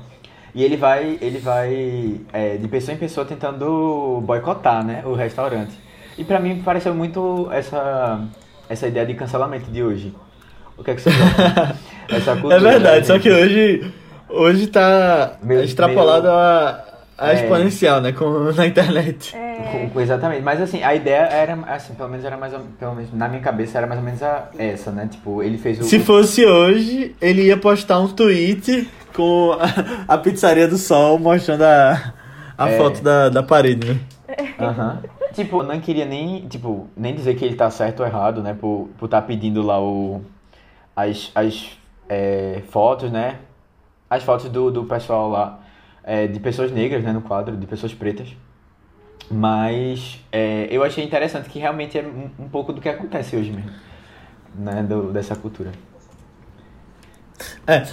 [0.54, 5.74] E ele vai, ele vai é, de pessoa em pessoa tentando boicotar, né, o restaurante.
[6.16, 8.22] E pra mim pareceu muito essa,
[8.70, 10.14] essa ideia de cancelamento de hoje.
[10.78, 11.76] O que é que você acha?
[12.16, 13.92] essa cultura, É verdade, né, só que hoje,
[14.30, 17.34] hoje tá Meio- extrapolado meio- a É.
[17.36, 18.12] exponencial, né?
[18.12, 19.36] Com, na internet.
[19.36, 22.96] É, Com- Exatamente, mas assim, a ideia era, assim, pelo menos era mais ou, pelo
[22.96, 25.08] menos na minha cabeça era mais ou menos a- essa, né?
[25.10, 25.84] Tipo, ele fez o.
[25.84, 29.52] Se fosse hoje, ele ia postar um tweet com
[30.08, 32.14] a, a pizzaria do sol mostrando a,
[32.58, 32.78] a É.
[32.78, 34.00] foto da, da parede, né?
[34.60, 35.00] Aham.
[35.34, 38.56] Tipo, eu não queria nem, tipo, nem dizer que ele tá certo ou errado, né?
[38.60, 40.22] Por estar por tá pedindo lá o.
[40.96, 41.72] As, as
[42.08, 43.38] é, fotos, né?
[44.10, 45.60] As fotos do, do pessoal lá,
[46.04, 47.12] é, de pessoas negras, né?
[47.12, 48.30] No quadro, de pessoas pretas.
[49.32, 53.52] Mas é, eu achei interessante que realmente é um, um pouco do que acontece hoje
[53.52, 53.72] mesmo,
[54.56, 54.84] né?
[54.84, 55.72] Do, dessa cultura.
[57.66, 57.86] É.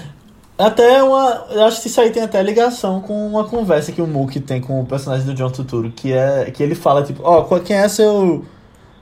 [0.58, 1.46] Até uma.
[1.50, 4.60] Eu acho que isso aí tem até ligação com uma conversa que o Mook tem
[4.60, 6.50] com o personagem do John Turturro, que é.
[6.50, 8.44] Que ele fala, tipo, ó, qual- quem é seu.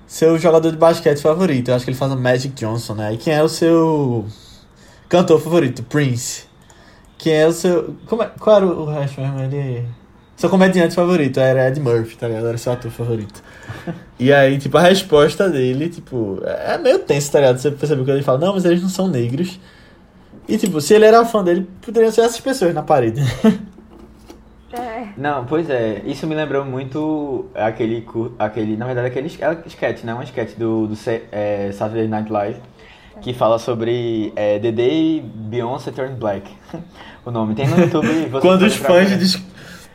[0.06, 1.68] Seu jogador de basquete favorito?
[1.68, 3.12] Eu acho que ele fala Magic Johnson, né?
[3.12, 4.24] E quem é o seu
[5.06, 5.82] cantor favorito?
[5.82, 6.47] Prince.
[7.18, 7.96] Quem é o seu.
[8.06, 9.40] Como é, qual era o resto mesmo?
[9.40, 9.84] Ele.
[10.36, 12.46] Seu comediante favorito era Ed Murphy, tá ligado?
[12.46, 13.42] Era seu ator favorito.
[14.20, 17.58] E aí, tipo, a resposta dele, tipo, é meio tenso, tá ligado?
[17.58, 19.58] Você percebeu que ele fala, não, mas eles não são negros.
[20.48, 23.20] E tipo, se ele era fã dele, poderiam ser essas pessoas na parede.
[24.72, 28.06] é, Não, pois é, isso me lembrou muito aquele,
[28.38, 30.14] aquele na verdade, aquele é sketch, né?
[30.14, 30.94] Um sketch do, do
[31.30, 32.60] é, Saturday Night Live,
[33.20, 36.50] que fala sobre é, The Day Beyoncé Turned Black.
[37.24, 38.08] o nome tem no YouTube.
[38.30, 39.42] você quando os fãs des...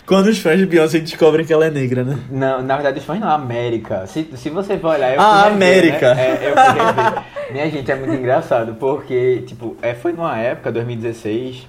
[0.05, 2.19] quando os fãs de Beyoncé descobrem que ela é negra, né?
[2.29, 4.05] Não, na verdade, os fãs não, América.
[4.07, 6.13] Se, se você for olhar, eu Ah, América.
[6.13, 6.25] Né?
[6.25, 7.23] É, eu fui rever.
[7.51, 11.67] Minha gente, é muito engraçado, porque, tipo, é, foi numa época, 2016,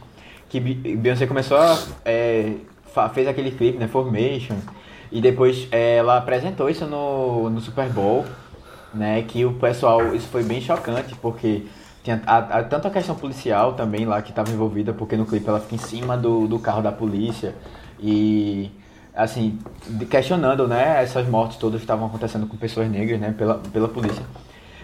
[0.48, 1.78] que Beyoncé começou a.
[2.04, 2.52] é,
[3.12, 3.88] fez aquele clipe, né?
[3.88, 4.56] Formation.
[5.10, 8.24] E depois é, ela apresentou isso no, no Super Bowl,
[8.94, 9.22] né?
[9.22, 10.14] Que o pessoal.
[10.14, 11.66] Isso foi bem chocante, porque.
[12.02, 15.48] Tinha a, a- tanto a questão policial também lá que estava envolvida, porque no clipe
[15.48, 17.54] ela fica em cima do, do carro da polícia
[17.98, 18.70] e
[19.14, 19.58] assim,
[20.10, 24.22] questionando, né, essas mortes todas que estavam acontecendo com pessoas negras, né, pela, pela polícia.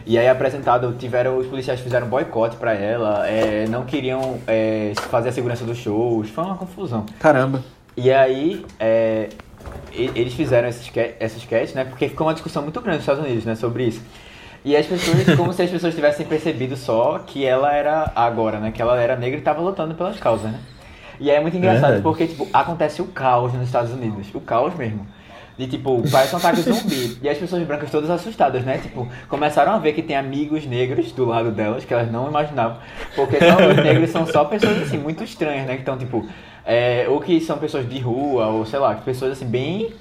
[0.07, 5.29] E aí apresentado, tiveram, os policiais fizeram boicote pra ela, é, não queriam é, fazer
[5.29, 7.05] a segurança dos shows, foi uma confusão.
[7.19, 7.63] Caramba.
[7.97, 9.29] E aí, é,
[9.93, 11.85] eles fizeram sketch, essa sketch, né?
[11.85, 13.55] Porque ficou uma discussão muito grande nos Estados Unidos, né?
[13.55, 14.03] Sobre isso.
[14.65, 18.71] E as pessoas, como se as pessoas tivessem percebido só que ela era, agora, né?
[18.71, 20.61] Que ela era negra e estava lutando pelas causas, né?
[21.19, 22.03] E aí é muito engraçado Verdade.
[22.03, 24.29] porque, tipo, acontece o caos nos Estados Unidos.
[24.35, 25.07] O caos mesmo.
[25.59, 27.19] De tipo, parece um ataque zumbi.
[27.21, 28.79] E as pessoas brancas todas assustadas, né?
[28.79, 32.79] Tipo, começaram a ver que tem amigos negros do lado delas que elas não imaginavam.
[33.15, 35.75] Porque só os negros são só pessoas assim, muito estranhas, né?
[35.75, 36.27] Que estão, tipo,
[36.71, 39.93] é, ou que são pessoas de rua, ou sei lá, pessoas assim, bem.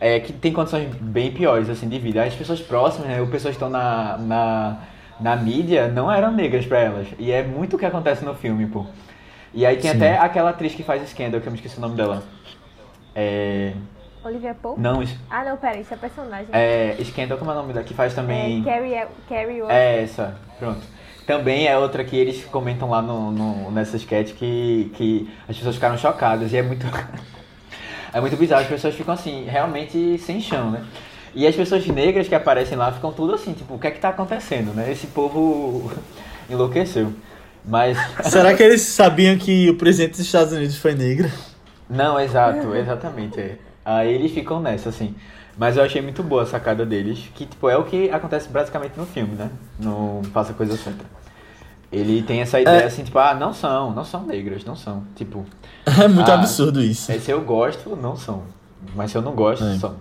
[0.00, 2.22] é, que tem condições bem piores, assim, de vida.
[2.22, 3.20] As pessoas próximas, né?
[3.20, 4.78] Ou pessoas que estão na, na,
[5.20, 7.06] na mídia não eram negras pra elas.
[7.18, 8.84] E é muito o que acontece no filme, pô.
[9.54, 9.96] E aí tem Sim.
[9.96, 12.22] até aquela atriz que faz Scandal, que eu me esqueci o nome dela.
[13.14, 13.72] É.
[14.24, 14.80] Olivia Pope?
[14.80, 16.48] Não, es- Ah, não, pera, isso é personagem.
[16.52, 16.96] é.
[17.04, 17.84] Scandal, como é o nome dela?
[17.84, 18.60] Que faz também.
[18.60, 19.62] É, Carrie, Carrie.
[19.68, 20.80] É essa, pronto.
[21.26, 25.74] Também é outra que eles comentam lá no, no, nessa sketch que, que as pessoas
[25.74, 26.86] ficaram chocadas e é muito.
[28.14, 30.84] é muito bizarro, as pessoas ficam assim, realmente sem chão, né?
[31.34, 33.98] E as pessoas negras que aparecem lá ficam tudo assim, tipo, o que é que
[33.98, 34.90] tá acontecendo, né?
[34.90, 35.92] Esse povo
[36.48, 37.12] enlouqueceu.
[37.64, 37.98] Mas.
[38.30, 41.28] Será que eles sabiam que o presidente dos Estados Unidos foi negro?
[41.90, 43.40] Não, exato, exatamente.
[43.40, 43.58] é.
[43.84, 45.14] Aí eles ficam nessa, assim.
[45.58, 48.92] Mas eu achei muito boa a sacada deles, que tipo, é o que acontece basicamente
[48.96, 49.50] no filme, né?
[49.80, 51.04] No Faça Coisa Certa.
[51.90, 52.84] Ele tem essa ideia É.
[52.86, 55.04] assim, tipo, ah, não são, não são negras, não são.
[55.14, 55.46] Tipo,
[55.86, 56.34] É muito Ah.
[56.34, 57.10] absurdo isso.
[57.10, 58.42] é, se eu gosto, não são.
[58.94, 59.76] Mas se eu não gosto, É.
[59.78, 59.96] são.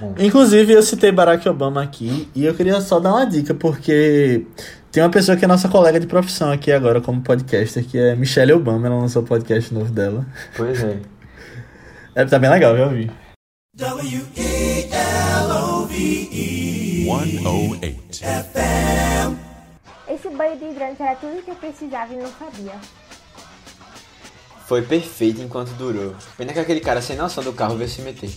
[0.00, 4.46] Bom, Inclusive, eu citei Barack Obama aqui e eu queria só dar uma dica, porque
[4.92, 8.14] tem uma pessoa que é nossa colega de profissão aqui agora como podcaster, que é
[8.14, 10.24] Michelle Obama, ela lançou o podcast novo dela.
[10.56, 10.98] pois é.
[12.14, 13.10] É, tá bem legal, já ouvi.
[13.76, 15.04] W-E-L-O-V-E
[17.04, 18.24] 108.
[20.08, 22.72] Esse banho de hidrante era tudo que eu precisava e não sabia.
[24.66, 26.16] Foi perfeito enquanto durou.
[26.38, 28.34] Pena que aquele cara sem noção do carro veio se meter.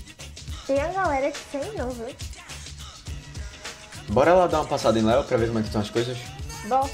[0.68, 2.14] Tem a galera que sem não, viu?
[4.10, 6.18] Bora lá dar uma passada em Léo pra ver como é que estão as coisas?
[6.68, 6.90] Bom,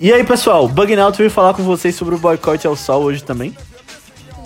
[0.00, 3.22] E aí, pessoal, Bug Out veio falar com vocês sobre o boicote ao sol hoje
[3.24, 3.56] também.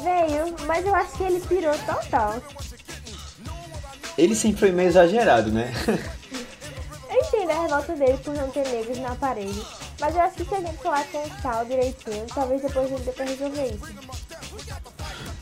[0.02, 2.36] veio, Mas eu acho que ele pirou total.
[4.16, 5.72] Ele sempre foi meio exagerado, né?
[5.86, 9.62] Eu entendo a revolta dele por não ter negros na parede.
[10.00, 13.00] Mas eu acho que se a gente falar com o Sal direitinho, talvez depois ele
[13.00, 13.92] dê pra resolver isso.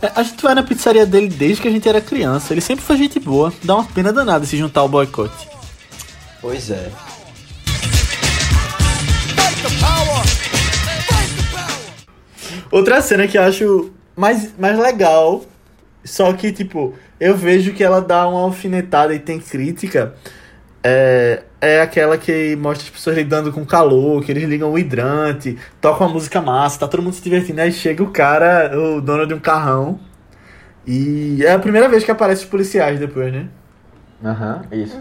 [0.02, 2.52] É, A gente vai na pizzaria dele desde que a gente era criança.
[2.52, 3.52] Ele sempre foi gente boa.
[3.62, 5.48] Dá uma pena danada se juntar ao boicote.
[6.40, 6.90] Pois é.
[12.71, 15.43] Outra cena que eu acho mais, mais legal,
[16.05, 20.14] só que, tipo, eu vejo que ela dá uma alfinetada e tem crítica,
[20.83, 25.59] é, é aquela que mostra as pessoas lidando com calor, que eles ligam o hidrante,
[25.81, 29.27] tocam uma música massa, tá todo mundo se divertindo, aí chega o cara, o dono
[29.27, 30.01] de um carrão,
[30.87, 33.49] e é a primeira vez que aparece os policiais depois, né?
[34.25, 34.99] Aham, isso.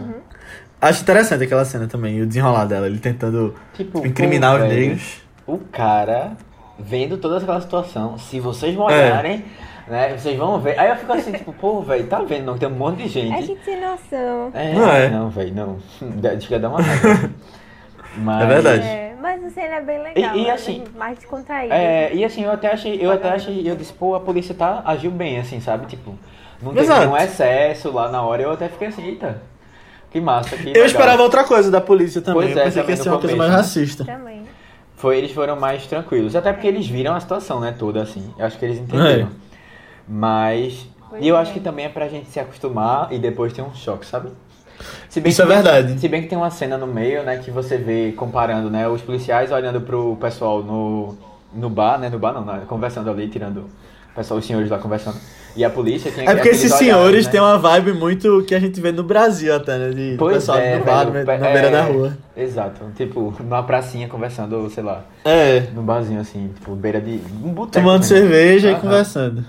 [0.80, 4.68] Acho interessante aquela cena também, e o desenrolar dela, ele tentando Tipo, incriminar pô, os
[4.68, 5.22] negros.
[5.46, 6.32] O cara,
[6.80, 8.78] vendo toda aquela situação, se vocês É.
[8.78, 9.44] olharem,
[9.86, 10.78] né, vocês vão ver.
[10.78, 12.44] Aí eu fico assim, tipo, pô, velho, tá vendo?
[12.46, 13.46] Não, tem um monte de É gente.
[13.46, 14.50] gente sem noção.
[14.54, 15.08] É, Não é.
[15.08, 15.78] não, velho, não.
[16.36, 17.30] Acho que ia dar uma raiva.
[18.16, 18.82] Mas, É verdade.
[18.82, 20.34] É, mas a cena é bem legal.
[20.36, 21.72] E- e é assim, mais descontraída.
[21.72, 24.82] É, e assim, eu até achei, eu até achei, eu disse, pô, a polícia tá,
[24.84, 25.86] agiu bem, assim, sabe?
[25.86, 26.16] Tipo,
[26.60, 27.00] não teve Exato.
[27.02, 29.40] nenhum excesso lá na hora, eu até fiquei assim, eita,
[30.10, 30.86] que massa, que Eu legal.
[30.86, 33.36] esperava outra coisa da polícia também, Pois eu é, pensei que ia ser uma coisa
[33.36, 33.56] mais né?
[33.56, 34.04] racista.
[34.04, 34.42] Também.
[35.00, 38.44] Foi, eles foram mais tranquilos, até porque eles viram a situação, né, toda, assim, eu
[38.44, 39.28] acho que eles entenderam.
[39.28, 39.30] É.
[40.06, 40.86] Mas,
[41.18, 41.40] e eu é.
[41.40, 44.30] acho que também é pra gente se acostumar e depois ter um choque, sabe?
[45.08, 45.98] Se bem Isso é que- verdade.
[45.98, 49.00] Se bem que tem uma cena no meio, né, que você vê comparando, né, os
[49.00, 51.16] policiais olhando pro pessoal no,
[51.54, 53.70] no bar, né, no bar não, né, conversando ali, tirando
[54.14, 55.16] pessoal, os senhores lá conversando.
[55.56, 57.32] E a polícia tem É porque esses senhores né?
[57.32, 59.90] têm uma vibe muito que a gente vê no Brasil até, né?
[59.90, 62.16] De Pois pessoal é, no bar, velho, na é, beira da rua.
[62.36, 67.52] Exato, tipo, numa pracinha conversando, sei lá, É, num barzinho assim, tipo, beira de um
[67.52, 67.84] boteco.
[67.84, 68.04] tomando mesmo.
[68.16, 69.44] cerveja e conversando.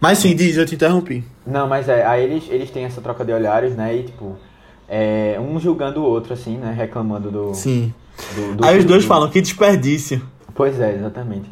[0.00, 1.24] Mas sim, diz, eu te interrompi.
[1.46, 4.36] Não, mas é, aí eles, eles têm essa troca de olhares, né, e tipo,
[4.88, 7.54] é, um julgando o outro, assim, né, reclamando do...
[7.54, 7.94] Sim.
[8.34, 10.20] do, do Aí os dois do- falam, que desperdício.
[10.54, 11.48] Pois é, exatamente.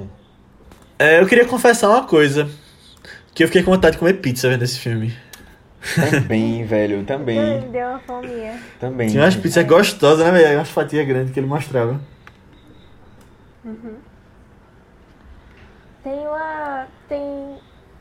[1.05, 2.49] É, eu queria confessar uma coisa.
[3.35, 5.15] Que eu fiquei com vontade de comer pizza vendo esse filme.
[6.11, 8.59] Também, velho, também, Hum, Deu uma fominha.
[8.81, 9.09] também.
[9.09, 10.59] Tinha umas pizzas gostosas, né, velho?
[10.59, 12.01] Umas fatias grandes que ele mostrava.
[16.03, 16.87] Tem uma.
[17.09, 17.59] Tem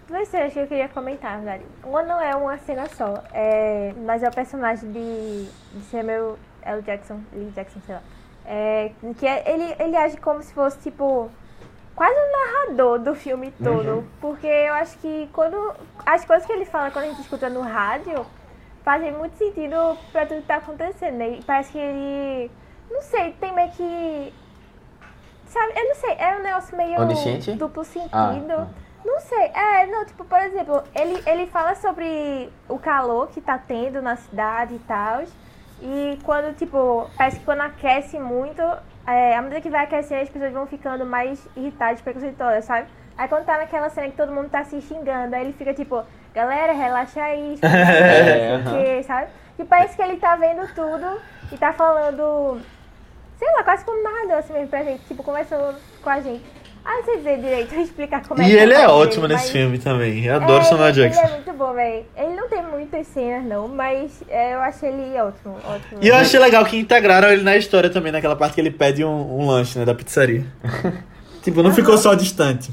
[0.07, 1.63] duas cenas que eu queria comentar, na verdade.
[1.83, 6.81] Uma não é uma cena só, é, mas é o personagem de, de Samuel L.
[6.81, 8.01] Jackson, Lee Jackson, sei lá.
[8.45, 11.29] É, que é- ele, ele age como se fosse, tipo,
[11.95, 14.03] quase um narrador do filme todo.
[14.19, 15.73] Porque eu acho que quando.
[16.05, 18.25] As coisas que ele fala quando a gente escuta no rádio
[18.83, 21.15] fazem muito sentido pra tudo que tá acontecendo.
[21.17, 21.29] né?
[21.39, 22.51] E parece que ele.
[22.91, 24.33] Não sei, tem meio que.
[25.47, 27.51] Sabe, eu não sei, é um negócio meio Onisciente?
[27.53, 28.09] duplo sentido.
[28.11, 28.67] Ah,
[29.05, 33.57] Não sei, é, não, tipo, por exemplo, ele, ele fala sobre o calor que tá
[33.59, 35.21] tendo na cidade e tal.
[35.81, 38.61] E quando, tipo, parece que quando aquece muito,
[39.05, 42.87] é, à medida que vai aquecendo, as pessoas vão ficando mais irritadas, preconceituosas, sabe?
[43.17, 46.03] Aí quando tá naquela cena que todo mundo tá se xingando, aí ele fica tipo,
[46.33, 48.83] galera, relaxa aí, É, é, aham.
[48.83, 49.27] que, sabe?
[49.59, 51.19] E parece que ele tá vendo tudo
[51.51, 52.59] e tá falando,
[53.37, 56.43] sei lá, quase como narrador assim mesmo pra gente, tipo, conversando com a gente.
[56.85, 59.43] Ah, não sei dizer direito, explicar como é E que ele é ótimo direito, nesse
[59.45, 60.25] mas- filme também.
[60.25, 61.21] Eu adoro é, Samuel ele, Jackson.
[61.21, 62.05] Ele é muito bom, velho.
[62.17, 65.99] Ele não tem muitas cenas, não, mas é, eu acho ele ótimo, ótimo.
[66.01, 69.03] E eu achei legal que integraram ele na história também, naquela parte que ele pede
[69.05, 70.43] um, um lanche, né, da pizzaria.
[71.41, 72.69] tipo, não ficou só distante.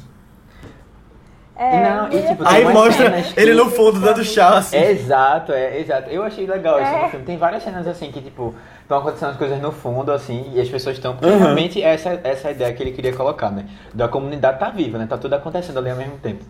[1.57, 4.77] É, E não, e, tipo, Aí mostra ele no fundo dando chá, assim.
[4.79, 6.09] Exato, é, exato.
[6.11, 7.03] Eu achei legal isso É.
[7.05, 7.27] no filme.
[7.27, 8.55] Tem várias cenas assim que, tipo,
[8.91, 11.15] estão acontecendo as coisas no fundo, assim, e as pessoas estão.
[11.15, 11.39] Porque Uhum.
[11.39, 13.67] realmente essa, essa é a ideia que ele queria colocar, né?
[13.95, 15.07] Da comunidade tá viva, né?
[15.07, 16.45] Tá tudo acontecendo ali ao mesmo tempo.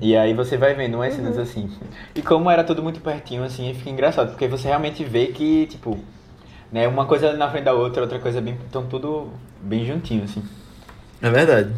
[0.00, 1.70] E aí você vai vendo umas cenas assim.
[2.14, 5.96] E como era tudo muito pertinho, assim, fica engraçado, porque você realmente vê que, tipo,
[6.72, 8.58] né, uma coisa na frente da outra, outra coisa bem.
[8.66, 9.28] Estão tudo
[9.60, 10.42] bem juntinho, assim.
[11.22, 11.70] É verdade.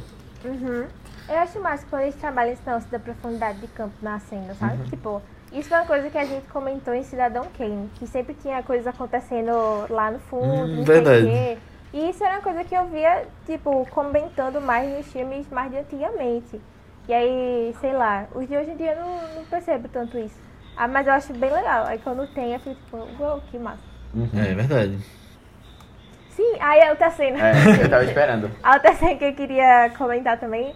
[0.44, 0.86] Uhum.
[1.28, 4.78] Eu acho massa quando eles trabalham esse lance da profundidade de campo na cena, sabe?
[4.78, 4.88] Uhum.
[4.88, 5.22] Tipo,
[5.52, 8.86] isso é uma coisa que a gente comentou em Cidadão Kane, que sempre tinha coisas
[8.86, 9.52] acontecendo
[9.90, 11.22] lá no fundo, Hum, não verdade.
[11.22, 11.58] sei o quê.
[11.94, 15.76] E isso era uma coisa que eu via, tipo, comentando mais nos filmes mais de
[15.78, 16.60] antigamente.
[17.06, 20.38] E aí, sei lá, os de hoje em dia eu não, não percebo tanto isso.
[20.76, 21.84] Ah, mas eu acho bem legal.
[21.84, 23.82] Aí quando tem, eu fico tipo, uau, que massa.
[24.14, 24.28] Uhum.
[24.34, 24.98] É verdade.
[26.30, 27.38] Sim, aí a outra cena.
[27.38, 27.52] É,
[27.84, 28.50] eu tava esperando.
[28.62, 30.74] A outra cena que eu queria comentar também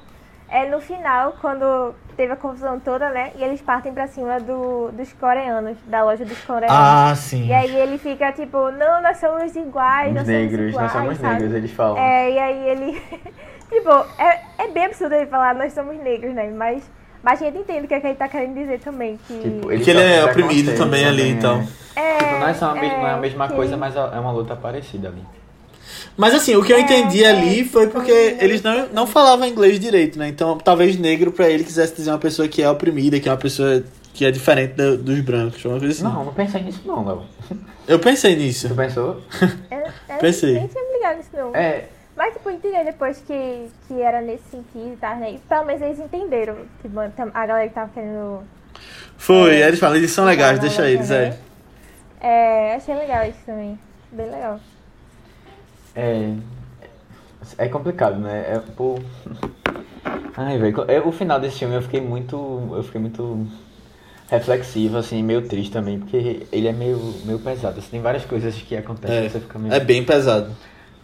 [0.49, 3.33] é no final, quando teve a confusão toda, né?
[3.37, 6.77] E eles partem pra cima do, dos coreanos, da loja dos coreanos.
[6.77, 7.47] Ah, sim.
[7.47, 11.19] E aí ele fica tipo, não, nós somos iguais, nós negros, somos iguais, nós somos
[11.19, 11.33] sabe?
[11.35, 11.99] negros, eles falam.
[11.99, 13.03] É, e aí ele.
[13.69, 16.51] tipo, é, é é bem absurdo ele falar nós somos negros, né?
[16.51, 16.83] Mas,
[17.23, 19.19] mas a gente entende o que, é que ele tá querendo dizer também.
[19.29, 19.39] Que...
[19.39, 21.67] Tipo, Que ele é oprimido preconceito também ali, então.
[21.95, 23.95] é, Tipo, não é, só a mesma, não é a é, mesma que- coisa, mas
[23.95, 25.23] é uma luta parecida ali.
[26.17, 28.11] Mas assim, o que eu É, entendi é, ali foi porque
[28.41, 30.29] eles não, não falavam inglês direito, né?
[30.29, 33.39] Então talvez negro pra ele quisesse dizer uma pessoa que é oprimida, que é uma
[33.39, 33.83] pessoa
[34.15, 36.03] que é diferente da- dos brancos, uma coisa assim.
[36.05, 37.23] Não, não pensei nisso não, Léo.
[37.87, 38.69] Eu pensei nisso.
[38.69, 39.21] Tu pensou?
[39.71, 40.55] Eu, eu Pensei.
[40.55, 41.55] Nem tinha me ligado nisso, não.
[41.55, 41.85] É,
[42.17, 45.33] Mas, tipo, eu entendi depois que, que era nesse sentido e tal, né?
[45.33, 46.57] E pelo menos eles entenderam.
[46.81, 48.41] Tipo, a galera que tava querendo.
[49.19, 49.69] Foi, É.
[49.69, 51.37] eles falam, eles são legais, deixa né, eles, é.
[52.21, 53.79] É, achei legal isso também.
[54.11, 54.59] Bem legal.
[55.97, 56.35] É.
[57.59, 58.41] É complicado, né?
[58.57, 58.99] É, pô.
[60.37, 60.85] Ai, velho.
[60.89, 62.37] é, O final desse filme eu fiquei muito.
[62.73, 63.47] Eu fiquei muito
[64.29, 67.79] reflexivo, assim, meio triste também, porque ele é meio, meio pesado.
[67.79, 69.73] Assim, tem várias coisas que acontecem e você fica meio.
[69.73, 70.51] É, é bem pesado.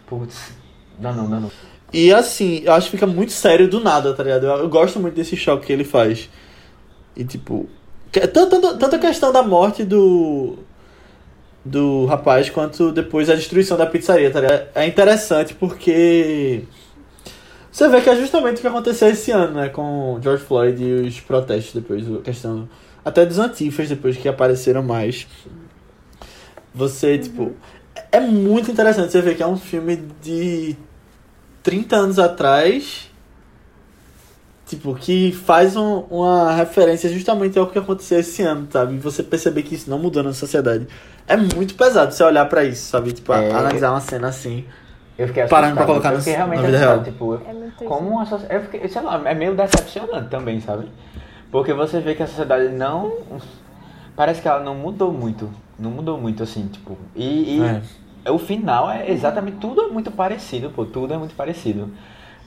[0.05, 0.51] Putz.
[0.99, 1.51] Não, não, não, não.
[1.91, 4.45] E assim, eu acho que fica muito sério do nada, tá ligado?
[4.45, 6.29] Eu, eu gosto muito desse choque que ele faz.
[7.15, 7.67] E tipo.
[8.11, 10.57] que- Tanto, tanto, tanto a questão da morte do.
[11.65, 14.67] Do rapaz, quanto depois a destruição da pizzaria, tá ligado?
[14.75, 16.63] É interessante porque.
[17.71, 19.69] Você vê que é justamente o que aconteceu esse ano, né?
[19.69, 22.67] Com George Floyd e os protestos depois, a questão.
[23.03, 25.25] Até dos antifas depois que apareceram mais.
[26.73, 27.53] Você, tipo.
[28.11, 30.75] É muito interessante você ver que é um filme de
[31.63, 33.09] 30 anos atrás,
[34.65, 38.95] tipo, que faz um- uma referência justamente ao que aconteceu esse ano, sabe?
[38.95, 40.87] E você perceber que isso não mudou na sociedade.
[41.27, 43.11] É muito pesado você olhar pra isso, sabe?
[43.13, 43.51] Tipo, É.
[43.51, 44.65] analisar uma cena assim.
[45.17, 47.39] Eu fiquei Parando pra colocar eu no- fiquei realmente na vida assustado, real.
[47.41, 50.87] Tipo, É como a socie- eu fiquei, sei lá, é meio decepcionante também, sabe?
[51.51, 53.13] Porque você vê que a sociedade não.
[54.15, 55.49] Parece que ela não mudou muito.
[55.77, 56.97] Não mudou muito, assim, tipo.
[57.15, 57.61] E, e
[58.25, 58.31] É.
[58.31, 59.57] o final é exatamente.
[59.57, 60.83] Tudo é muito parecido, pô.
[60.85, 61.89] Tudo é muito parecido.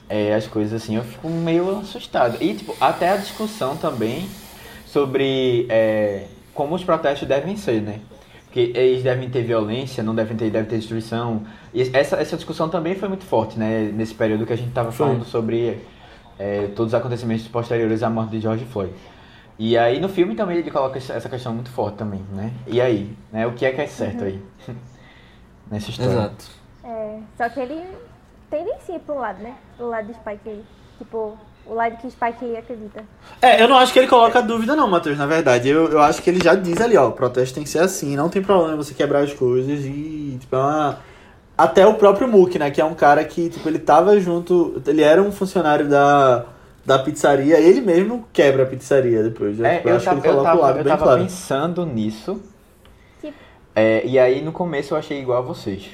[0.09, 2.37] É, as coisas assim, eu fico meio assustado.
[2.41, 4.27] E, tipo, até a discussão também
[4.85, 7.99] sobre é, como os protestos devem ser, né?
[8.51, 11.43] Que eles devem ter violência, não devem ter, deve ter destruição.
[11.73, 13.91] E essa, essa discussão também foi muito forte, né?
[13.93, 15.05] Nesse período que a gente tava Foi.
[15.05, 15.79] falando sobre
[16.39, 18.93] é, todos os acontecimentos posteriores à morte de George Floyd.
[19.59, 22.51] E aí no filme também ele coloca essa essa questão muito forte também, né?
[22.67, 23.45] E aí, né?
[23.45, 24.41] O que é que é certo aí?
[25.69, 26.11] Nessa história.
[26.11, 26.45] Exato.
[26.83, 27.83] É, só que ele
[28.49, 29.55] tendencia pra um lado, né?
[29.75, 30.63] Pro lado do Spike aí.
[30.97, 33.03] Tipo, o lado que o Spike aí acredita.
[33.41, 35.69] É, eu não acho que ele coloca dúvida não, Matheus, na verdade.
[35.69, 38.15] Eu, eu acho que ele já diz ali, ó, o protesto tem que ser assim,
[38.15, 40.99] não tem problema você quebrar as coisas e, tipo, é uma...
[41.57, 45.01] Até o próprio Mook, né, que é um cara que, tipo, ele tava junto, ele
[45.01, 46.45] era um funcionário da,
[46.85, 49.57] da pizzaria, ele mesmo quebra a pizzaria depois.
[49.57, 49.73] né?
[49.73, 51.03] É, Tipo, eu, acho tava, que ele eu coloca o tava, lado eu bem tava
[51.03, 51.21] claro.
[51.23, 52.41] pensando nisso.
[53.19, 53.33] Tipo,
[53.75, 55.89] É, e aí no começo eu achei igual a vocês.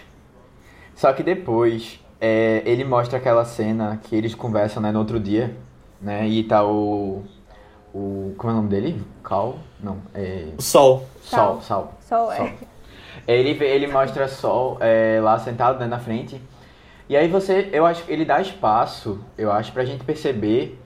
[0.96, 5.54] Só que depois é, ele mostra aquela cena que eles conversam né, no outro dia,
[6.02, 6.26] né?
[6.26, 7.22] E tá o.
[7.94, 9.04] o como é o nome dele?
[9.22, 9.58] Cal?
[9.78, 10.48] Não, é.
[10.58, 11.06] Sol.
[11.22, 11.62] Sol, Sal.
[11.62, 11.98] Sal.
[12.00, 12.38] só é.
[12.38, 12.50] Sol.
[13.28, 16.42] Ele, ele mostra Sol é, lá sentado né, na frente.
[17.10, 20.80] E aí você, eu acho que ele dá espaço, eu acho, pra gente perceber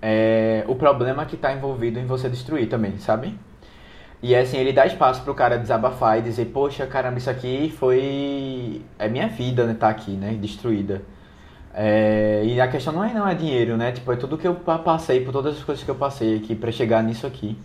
[0.00, 3.38] é, o problema que tá envolvido em você destruir também, sabe?
[4.22, 8.82] E assim, ele dá espaço pro cara desabafar e dizer, poxa, caramba, isso aqui foi.
[8.98, 9.74] É minha vida, né?
[9.78, 10.32] Tá aqui, né?
[10.34, 11.02] Destruída.
[11.74, 13.92] É, e a questão não é não é dinheiro, né?
[13.92, 16.54] Tipo, é tudo que eu pa- passei, por todas as coisas que eu passei aqui
[16.54, 17.56] pra chegar nisso aqui.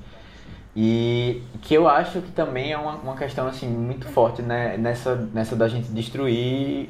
[0.76, 4.78] E que eu acho que também é uma, uma questão assim muito forte né?
[4.78, 6.90] nessa, nessa da gente destruir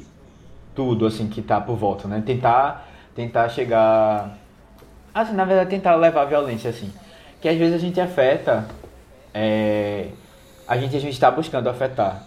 [0.74, 2.22] tudo assim que tá por volta, né?
[2.24, 4.36] Tentar tentar chegar
[5.14, 6.92] assim, na verdade tentar levar a violência assim.
[7.40, 8.66] Que às vezes a gente afeta
[9.38, 10.08] é,
[10.66, 12.22] a gente a gente está buscando afetar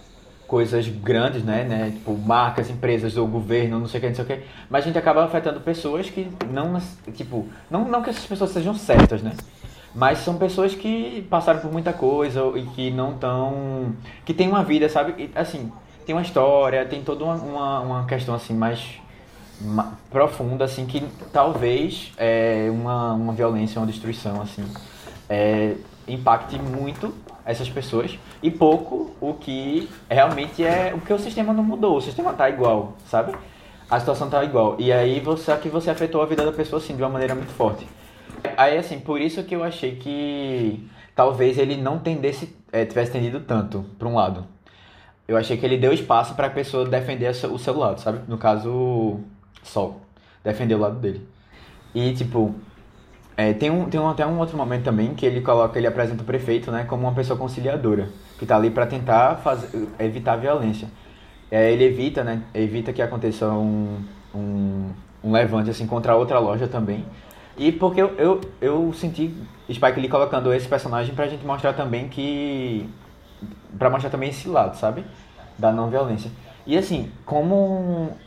[0.47, 4.23] coisas grandes, né, né, tipo marcas, empresas ou governo, não sei o que, não sei
[4.23, 4.39] o que,
[4.69, 6.79] mas a gente acaba afetando pessoas que não,
[7.15, 9.33] tipo, não, não que essas pessoas sejam certas, né,
[9.93, 13.93] mas são pessoas que passaram por muita coisa e que não tão,
[14.25, 15.71] que tem uma vida, sabe, E, assim,
[16.05, 18.99] tem uma história, tem toda uma, uma, uma questão assim mais
[19.61, 24.63] ma- profunda, assim, que talvez é, uma, uma violência, uma destruição, assim,
[25.29, 25.75] é,
[26.09, 27.13] impacte muito
[27.45, 32.01] essas pessoas e pouco o que realmente é o que o sistema não mudou, o
[32.01, 33.33] sistema tá igual, sabe?
[33.89, 34.75] A situação tá igual.
[34.79, 37.51] E aí você que você afetou a vida da pessoa assim de uma maneira muito
[37.51, 37.87] forte.
[38.55, 43.39] Aí assim, por isso que eu achei que talvez ele não tendesse, é, tivesse tendido
[43.39, 44.45] tanto para um lado.
[45.27, 48.21] Eu achei que ele deu espaço para a pessoa defender o seu lado, sabe?
[48.27, 49.19] No caso,
[49.63, 50.01] Sol,
[50.43, 51.27] defender o lado dele.
[51.93, 52.55] E tipo,
[53.39, 56.21] é, tem, um, tem um, até um outro momento também que ele coloca, ele apresenta
[56.21, 60.35] o prefeito, né, como uma pessoa conciliadora, que tá ali para tentar fazer, evitar a
[60.35, 60.89] violência.
[61.49, 64.03] É, ele evita, né, evita que aconteça um,
[64.35, 64.89] um,
[65.23, 67.05] um levante assim contra outra loja também.
[67.57, 69.33] E porque eu, eu, eu senti
[69.71, 72.89] Spike Lee colocando esse personagem pra gente mostrar também que.
[73.77, 75.05] pra mostrar também esse lado, sabe?
[75.57, 76.29] Da não violência.
[76.67, 78.17] E assim, como.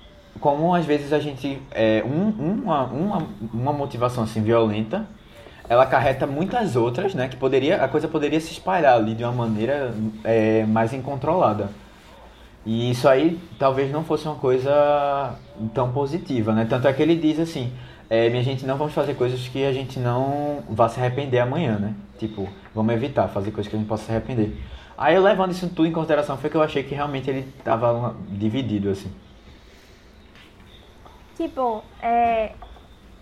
[0.41, 1.61] Como às vezes a gente.
[1.71, 5.07] É, um, uma, uma, uma motivação assim violenta,
[5.69, 7.29] ela acarreta muitas outras, né?
[7.29, 7.83] Que poderia.
[7.83, 11.71] A coisa poderia se espalhar ali de uma maneira é, mais incontrolada.
[12.65, 15.35] E isso aí talvez não fosse uma coisa
[15.75, 16.67] tão positiva, né?
[16.69, 17.73] Tanto é que ele diz assim,
[18.09, 21.79] é, minha gente, não vamos fazer coisas que a gente não vá se arrepender amanhã,
[21.79, 21.95] né?
[22.19, 24.57] Tipo, vamos evitar fazer coisas que a gente possa se arrepender.
[24.97, 28.91] Aí levando isso tudo em consideração, foi que eu achei que realmente ele tava dividido,
[28.91, 29.11] assim.
[31.37, 32.53] Tipo, é,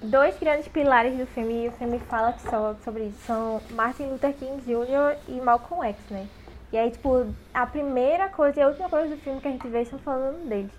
[0.03, 4.35] dois grandes pilares do filme, e o filme fala só sobre isso, são Martin Luther
[4.35, 5.17] King Jr.
[5.29, 6.27] e Malcolm X, né?
[6.73, 9.69] E aí, tipo, a primeira coisa e a última coisa do filme que a gente
[9.69, 10.71] vê são falando deles.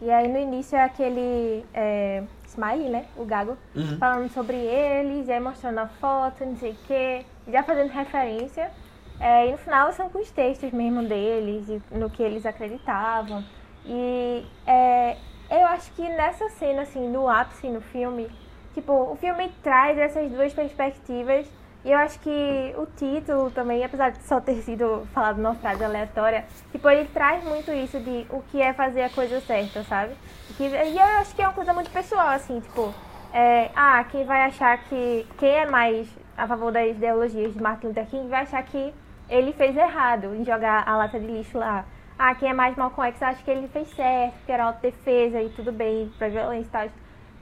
[0.00, 3.06] E aí no início é aquele é, Smiley, né?
[3.16, 3.56] O Gago,
[3.98, 8.70] falando sobre eles, e aí mostrando a foto, não sei o quê, já fazendo referência.
[9.18, 13.44] É, e no final são com os textos mesmo deles e no que eles acreditavam.
[13.84, 15.16] E é,
[15.50, 18.30] eu acho que nessa cena, assim, no ápice no filme,
[18.74, 21.46] tipo, o filme traz essas duas perspectivas.
[21.84, 25.82] E eu acho que o título também, apesar de só ter sido falado numa frase
[25.82, 30.12] aleatória, tipo, ele traz muito isso de o que é fazer a coisa certa, sabe?
[30.58, 32.92] E eu acho que é uma coisa muito pessoal, assim, tipo,
[33.32, 35.26] é, ah, quem vai achar que.
[35.38, 38.92] Quem é mais a favor das ideologias de Martin Luther King vai achar que
[39.28, 41.84] ele fez errado em jogar a lata de lixo lá.
[42.18, 45.50] Ah, quem é mais Malcolm X acha que ele fez certo, que era autodefesa e
[45.50, 46.88] tudo bem, pra violência e tal.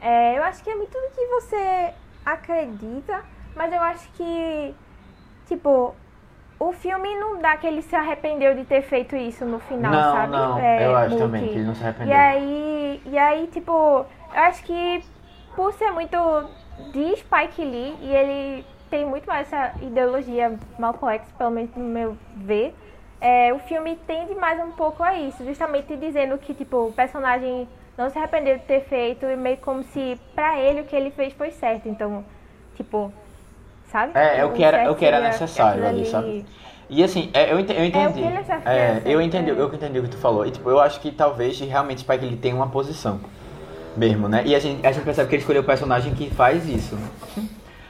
[0.00, 3.24] É, eu acho que é muito do que você acredita,
[3.54, 4.74] mas eu acho que,
[5.46, 5.94] tipo,
[6.58, 10.12] o filme não dá que ele se arrependeu de ter feito isso no final, Não,
[10.12, 10.32] sabe?
[10.32, 12.14] não, É, eu acho também que ele não se arrependeu.
[12.14, 15.02] E aí, e aí, tipo, eu acho que
[15.54, 16.16] por ser muito
[16.92, 21.84] de Spike Lee e ele tem muito mais essa ideologia Malcolm X, pelo menos no
[21.84, 22.74] meu ver,
[23.20, 27.68] é, o filme tende mais um pouco a isso, justamente dizendo que, tipo, o personagem
[27.96, 31.10] não se arrependeu de ter feito e meio como se pra ele o que ele
[31.10, 31.88] fez foi certo.
[31.88, 32.24] Então,
[32.74, 33.12] tipo,
[33.90, 34.12] sabe?
[34.14, 36.44] É, é o que era, é o que era necessário ali, sabe?
[36.88, 38.20] E assim, é, eu, ente- eu entendi.
[38.20, 39.54] que acha que É, é eu certo, entendi, é.
[39.54, 40.46] eu entendi o que tu falou.
[40.46, 43.18] E tipo, eu acho que talvez realmente Spike ele tem uma posição
[43.96, 44.42] mesmo, né?
[44.46, 46.96] E a gente, a gente percebe que ele escolheu o personagem que faz isso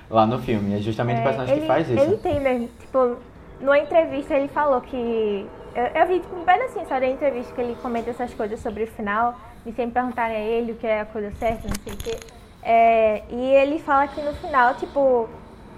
[0.08, 0.76] lá no filme.
[0.76, 2.00] É justamente o personagem ele, que faz isso.
[2.04, 3.16] Ele tem mesmo, tipo,
[3.60, 5.46] numa entrevista ele falou que.
[5.74, 8.84] Eu, eu vi tipo, um pedacinho só da entrevista que ele comenta essas coisas sobre
[8.84, 9.34] o final,
[9.66, 12.18] e sempre perguntarem a ele o que é a coisa certa, não sei o quê.
[12.62, 15.28] É, e ele fala que no final, tipo,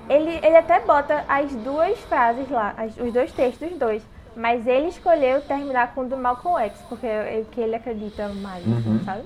[0.08, 4.02] ele, ele até bota as duas frases lá, as- os dois textos dois.
[4.36, 8.28] Mas ele escolheu terminar com o do Malcolm X, porque é o que ele acredita
[8.28, 9.00] mais, Uhum.
[9.04, 9.24] sabe?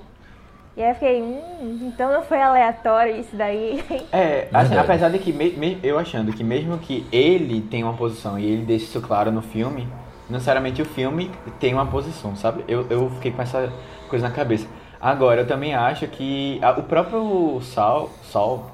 [0.75, 3.83] E aí eu fiquei, hum, então não foi aleatório isso daí.
[4.11, 7.95] É, assim, apesar de que me- me- eu achando que mesmo que ele tenha uma
[7.97, 9.87] posição e ele deixe isso claro no filme,
[10.29, 12.63] não necessariamente o filme tem uma posição, sabe?
[12.67, 13.71] Eu, eu fiquei com essa
[14.07, 14.67] coisa na cabeça.
[15.01, 18.65] Agora, eu também acho que a- o próprio Saul, Saul,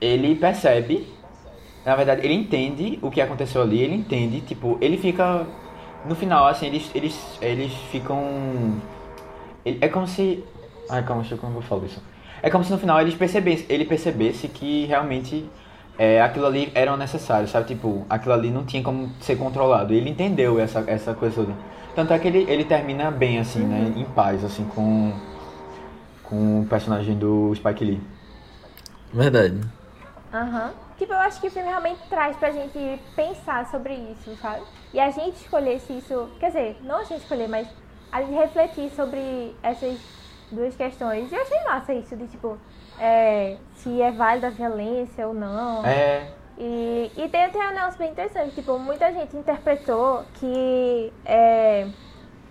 [0.00, 1.06] ele percebe,
[1.84, 5.46] na verdade, ele entende o que aconteceu ali, ele entende, tipo, ele fica,
[6.04, 8.82] no final, assim, eles, eles, eles ficam,
[9.64, 10.44] ele- é como se,
[10.88, 12.02] ai, calma, deixa eu como eu falo isso.
[12.42, 15.48] É como se no final eles percebesse, ele percebesse que realmente
[15.98, 17.68] é, aquilo ali era necessário, sabe?
[17.68, 19.94] Tipo, aquilo ali não tinha como ser controlado.
[19.94, 21.54] E ele entendeu essa, essa coisa toda.
[21.94, 23.92] Tanto é que ele, ele termina bem, assim, né?
[23.96, 25.12] Em paz, assim, com,
[26.22, 28.00] com o personagem do Spike Lee.
[29.12, 29.60] Verdade.
[30.32, 30.72] Aham.
[30.98, 34.62] Tipo, eu acho que o filme realmente traz pra gente pensar sobre isso, sabe?
[34.92, 36.28] E a gente escolher se isso.
[36.38, 37.68] Quer dizer, não a gente escolher, mas
[38.10, 39.98] a gente refletir sobre essas
[40.50, 41.30] duas questões.
[41.30, 42.58] E eu achei massa isso, de tipo,
[42.98, 45.84] é, se é válida a violência ou não.
[45.84, 46.28] É,
[46.58, 51.86] E, e tem até um negócio bem interessante, tipo, muita gente interpretou que, é,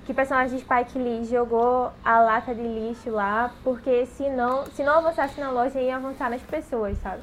[0.06, 4.66] que o personagem de Spike Lee jogou a lata de lixo lá, porque se não,
[4.66, 7.22] se não avançasse na loja, ia avançar nas pessoas, sabe?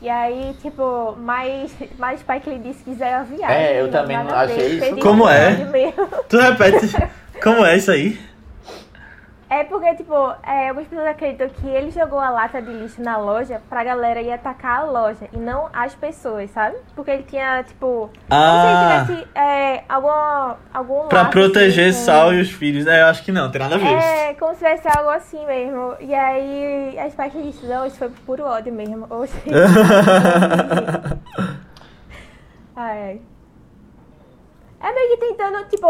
[0.00, 3.56] E aí, tipo, mais, mais Spike Lee disse que isso era viagem.
[3.56, 4.96] É, eu não, também ver, achei isso.
[4.98, 5.56] Como é?
[6.28, 6.86] Tu repete.
[7.42, 8.18] Como é isso aí?
[9.50, 10.14] É porque, tipo,
[10.46, 14.22] é, algumas pessoas acreditam que ele jogou a lata de lixo na loja pra galera
[14.22, 16.76] ir atacar a loja e não as pessoas, sabe?
[16.94, 18.08] Porque ele tinha, tipo.
[18.30, 18.46] Ah.
[18.46, 22.86] Como se ele tivesse é, algum, algum Pra proteger assim, Sal e os filhos.
[22.86, 23.88] É, eu acho que não, tem nada a ver.
[23.88, 25.96] É, como se tivesse algo assim mesmo.
[25.98, 29.04] E aí a Spike disse, não, isso foi puro ódio mesmo.
[29.10, 29.66] Ou seja,
[32.76, 33.20] ai, ai.
[34.82, 35.86] É meio que tentando, tipo,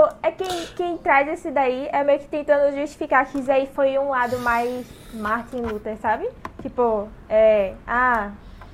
[0.80, 4.38] quem, traz esse daí é meio que tentando justificar que isso aí foi um lado
[4.38, 6.26] mais Martin Luther, sabe?
[6.62, 8.30] Tipo, é, ah,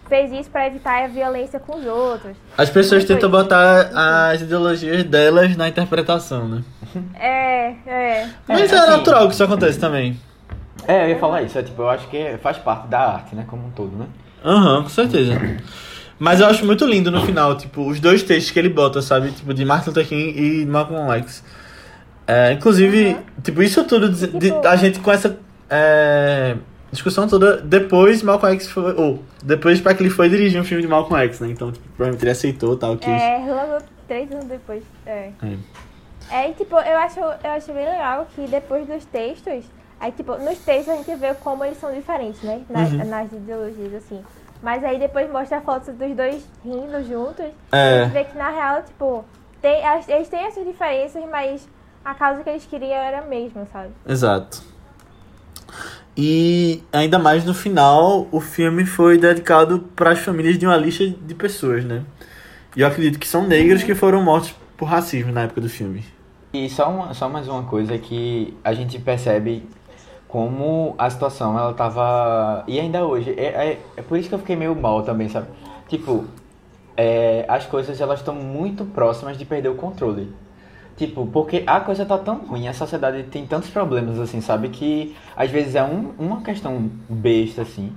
[0.08, 2.36] fez isso pra evitar a violência com os outros.
[2.56, 3.38] As pessoas foi tentam isso.
[3.42, 6.62] botar as ideologias delas na interpretação, né?
[7.18, 8.28] É, é.
[8.46, 10.16] Mas é, assim- natural que isso aconteça também.
[10.86, 13.44] É, eu ia falar isso, é tipo, eu acho que faz parte da arte, né,
[13.48, 14.06] como um todo, né?
[14.44, 15.32] Aham, com certeza.
[16.20, 19.32] Mas eu acho muito lindo no final, tipo, os dois textos que ele bota, sabe?
[19.32, 21.42] Tipo, de Martin Luther King e Malcolm X.
[22.26, 25.38] É, inclusive, tipo, isso tudo, de, de- a gente com essa
[25.70, 26.56] é,
[26.90, 30.82] discussão toda, depois Malcolm X foi, ou, depois para que ele foi dirigir um filme
[30.82, 31.48] de Malcolm X, né?
[31.50, 33.08] Então, tipo, provavelmente ele aceitou tal, quis.
[33.12, 34.82] É, logo três anos depois.
[35.06, 35.30] É.
[35.42, 35.56] É.
[36.32, 39.64] É, e tipo, eu acho, eu acho bem legal que depois dos textos,
[40.00, 42.62] aí tipo, nos textos a gente vê como eles são diferentes, né?
[42.68, 43.04] Nas, Uhum.
[43.04, 44.20] nas ideologias, assim.
[44.60, 47.46] Mas aí depois mostra fotos dos dois rindo juntos.
[47.70, 48.00] É.
[48.00, 49.24] A gente vê que na real, tipo,
[49.62, 51.68] tem, eles têm essas diferenças, mas
[52.06, 53.90] a causa que eles queriam era a mesma, sabe?
[54.08, 54.62] Exato.
[56.16, 61.04] E ainda mais no final, o filme foi dedicado para as famílias de uma lista
[61.04, 62.04] de pessoas, né?
[62.76, 66.04] E eu acredito que são negros que foram mortos por racismo na época do filme.
[66.52, 69.68] E só, uma, só mais uma coisa que a gente percebe
[70.28, 72.62] como a situação ela tava.
[72.68, 73.34] E ainda hoje.
[73.36, 75.48] É, é, é por isso que eu fiquei meio mal também, sabe?
[75.88, 76.24] Tipo,
[76.96, 80.32] é, as coisas elas estão muito próximas de perder o controle.
[80.96, 84.70] Tipo, porque a coisa tá tão ruim, a sociedade tem tantos problemas, assim, sabe?
[84.70, 87.92] Que às vezes é um, uma questão besta, assim.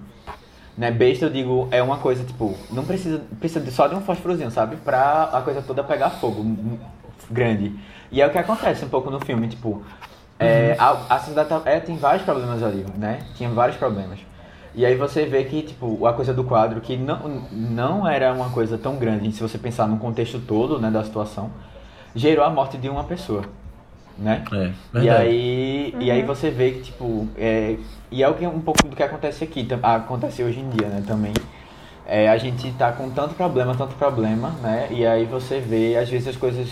[0.78, 0.92] Né?
[0.92, 4.52] Besta, eu digo, é uma coisa, tipo, não precisa, precisa de- só de um fósforozinho,
[4.52, 4.76] sabe?
[4.78, 6.78] Pra a coisa toda pegar fogo um-
[7.32, 7.74] grande.
[8.12, 9.82] E é o que acontece um pouco no filme, tipo,
[10.38, 13.20] é, a, a sociedade tá- é, tem vários problemas ali, né?
[13.36, 14.20] Tinha vários problemas.
[14.76, 18.50] E aí você vê que, tipo, a coisa do quadro, que não, não era uma
[18.50, 21.50] coisa tão grande, se você pensar no contexto todo, né, da situação,
[22.16, 23.44] gerou a morte de uma pessoa,
[24.18, 24.44] né?
[24.52, 27.76] É, E aí, e aí você vê que, tipo, é,
[28.12, 31.04] e é o que um pouco do que acontece aqui, acontece hoje em dia, né,
[31.06, 31.34] também.
[32.06, 34.88] É, a gente tá com tanto problema, tanto problema, né?
[34.90, 36.68] E aí você vê, às vezes, as coisas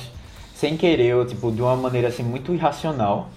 [0.55, 3.29] sem querer, ou, tipo, de uma maneira, assim, muito irracional,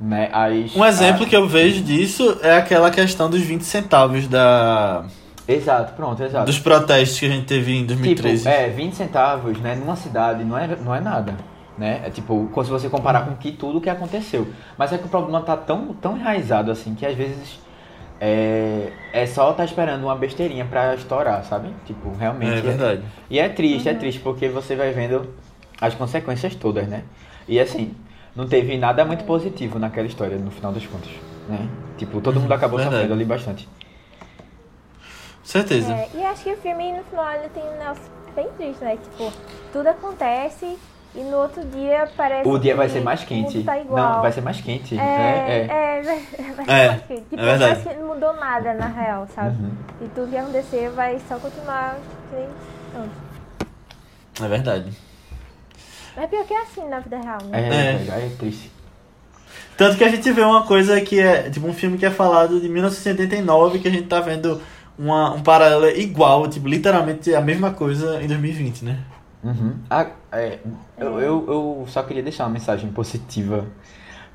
[0.00, 0.30] né?
[0.32, 5.04] As, Um exemplo a- que eu vejo disso é aquela questão dos 20 centavos da,
[5.54, 6.46] Exato, pronto, exato.
[6.46, 8.38] dos protestos que a gente teve em 2013.
[8.38, 11.34] Tipo, é, 20 centavos, né, numa cidade não é, não é nada,
[11.76, 12.02] né?
[12.04, 14.48] É tipo, se você comparar com que tudo que aconteceu.
[14.78, 17.58] Mas é que o problema tá tão, tão enraizado assim que às vezes
[18.20, 21.70] é, é só tá esperando uma besteirinha pra estourar, sabe?
[21.86, 22.58] Tipo, realmente.
[22.58, 23.02] É verdade.
[23.30, 25.34] E é triste, é triste porque você vai vendo
[25.80, 27.02] as consequências todas, né?
[27.48, 27.94] E assim,
[28.36, 31.10] não teve nada muito positivo naquela história, no final das contas,
[31.48, 31.66] né?
[31.96, 32.96] Tipo, todo mundo acabou Verdade.
[32.96, 33.68] sofrendo ali bastante.
[35.42, 35.92] Certeza.
[35.92, 38.02] É, e acho que o filme no final ele tem um negócio
[38.34, 38.96] bem triste, né?
[38.96, 39.32] Tipo,
[39.72, 40.78] tudo acontece
[41.14, 43.64] e no outro dia parece O dia vai ser mais quente.
[43.64, 44.14] Tá igual.
[44.14, 44.94] Não, vai ser mais quente.
[44.94, 45.50] É, né?
[45.50, 47.22] é, é, vai ser É, mais quente.
[47.22, 47.74] Tipo, é verdade.
[47.74, 49.62] parece que não mudou nada na real, sabe?
[49.62, 49.72] Uhum.
[50.02, 51.96] E tudo que acontecer vai só continuar
[52.30, 52.46] que nem
[52.96, 53.20] antes.
[54.42, 54.92] É verdade.
[56.16, 58.06] Mas pior que é assim na vida real, É, né?
[58.08, 58.20] É.
[58.20, 58.70] é, é triste.
[59.76, 62.60] Tanto que a gente vê uma coisa que é, tipo, um filme que é falado
[62.60, 64.60] de 1979, que a gente tá vendo
[65.00, 68.98] uma, um paralelo igual, tipo, literalmente a mesma coisa em 2020, né?
[69.42, 69.76] Uhum.
[69.88, 70.58] Ah, é,
[70.98, 73.64] eu, eu, eu só queria deixar uma mensagem positiva.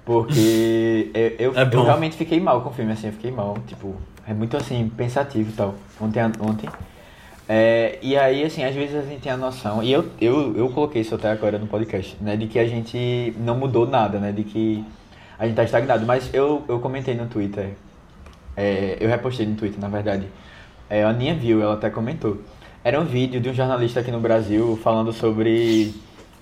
[0.04, 3.56] Porque eu, eu, É eu realmente fiquei mal com o filme, assim, eu fiquei mal.
[3.68, 3.96] Tipo,
[4.28, 5.76] é muito assim, pensativo e tal.
[6.02, 6.24] Ontem.
[6.40, 6.70] ontem.
[7.48, 10.68] É, e aí, assim, às vezes a gente tem a noção, e eu, eu, eu
[10.70, 12.36] coloquei isso até agora no podcast, né?
[12.36, 14.32] De que a gente não mudou nada, né?
[14.32, 14.84] De que
[15.38, 16.08] a gente tá estagnado.
[16.08, 17.74] Mas eu, eu comentei no Twitter,
[18.58, 20.28] é, eu repostei no Twitter, na verdade.
[20.90, 22.38] É, a Aninha viu, ela até comentou.
[22.84, 25.94] Era um vídeo de um jornalista aqui no Brasil falando sobre.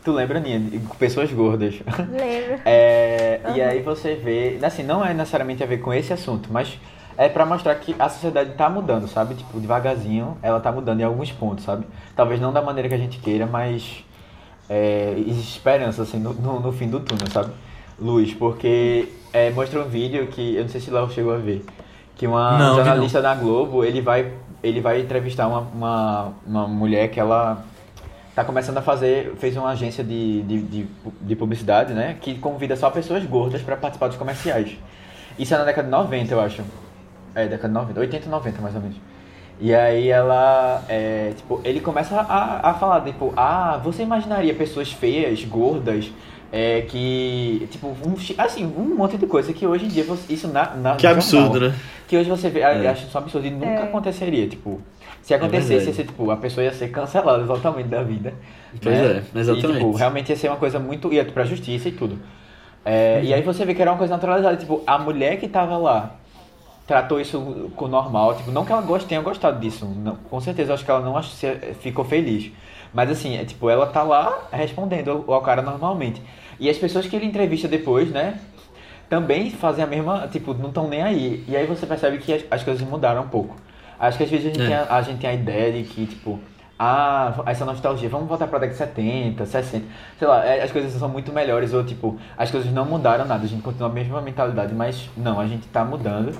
[0.03, 0.61] Tu lembra, Aninha?
[0.99, 1.75] Pessoas gordas.
[2.11, 2.59] Lembro.
[2.65, 6.77] É, E aí você vê, assim, não é necessariamente a ver com esse assunto, mas
[7.17, 9.35] é pra mostrar que a sociedade tá mudando, sabe?
[9.35, 11.85] Tipo, devagarzinho ela tá mudando em alguns pontos, sabe?
[12.15, 14.03] Talvez não da maneira que a gente queira, mas
[14.69, 17.53] é, existe esperança, assim, no, no, no fim do túnel, sabe?
[17.99, 21.63] Luz, porque é, mostra um vídeo que, eu não sei se Léo chegou a ver,
[22.15, 27.09] que uma Não, jornalista da Globo, ele vai, ele vai entrevistar uma, uma, uma mulher
[27.09, 27.63] que ela
[28.35, 30.87] tá começando a fazer, fez uma agência de, de, de,
[31.21, 32.17] de publicidade, né?
[32.19, 34.77] Que convida só pessoas gordas para participar dos comerciais.
[35.37, 36.63] Isso é na década de 90, eu acho.
[37.35, 38.97] É, década de 90, 80 e 90 mais ou menos.
[39.59, 44.91] E aí ela, é, tipo, ele começa a, a falar, tipo, ah, você imaginaria pessoas
[44.91, 46.11] feias, gordas,
[46.55, 50.47] É que, tipo, um, assim, um monte de coisa que hoje em dia, você- isso
[50.47, 51.75] na, na Que absurdo, jornal, né?
[52.07, 52.87] Que hoje você vê, É.
[52.87, 53.83] acha isso um absurdo e nunca É.
[53.83, 54.79] aconteceria, tipo...
[55.23, 55.89] Se acontecesse, verdade.
[55.89, 58.33] ia ser, tipo, a pessoa ia ser cancelada totalmente da vida.
[58.83, 59.23] Pois né?
[59.35, 59.71] é, exatamente.
[59.71, 61.11] E, tipo, realmente ia ser uma coisa muito...
[61.11, 62.19] ia pra justiça e tudo.
[62.85, 65.75] É, E aí você vê que era uma coisa naturalizada, tipo, a mulher que tava
[65.77, 66.17] lá
[66.85, 70.71] tratou isso com normal, tipo, não que ela goste, tenha gostado disso, não, com certeza
[70.71, 71.19] eu acho que ela não
[71.79, 72.51] ficou feliz.
[72.93, 76.21] Mas assim, é, tipo, ela tá lá respondendo ao cara normalmente.
[76.59, 78.35] E as pessoas que ele entrevista depois, né,
[79.09, 81.43] também fazem a mesma, tipo, não estão nem aí.
[81.47, 83.55] E aí você percebe que as, as coisas mudaram um pouco.
[83.99, 84.65] Acho que às vezes a gente, É.
[84.65, 86.39] tem, a, a gente tem a ideia de que, tipo,
[86.79, 89.85] ah, essa nostalgia, vamos voltar pra década de 70, 60,
[90.17, 93.43] sei lá, é, as coisas são muito melhores, ou tipo, as coisas não mudaram nada,
[93.43, 96.35] a gente continua a mesma mentalidade, mas não, a gente tá mudando.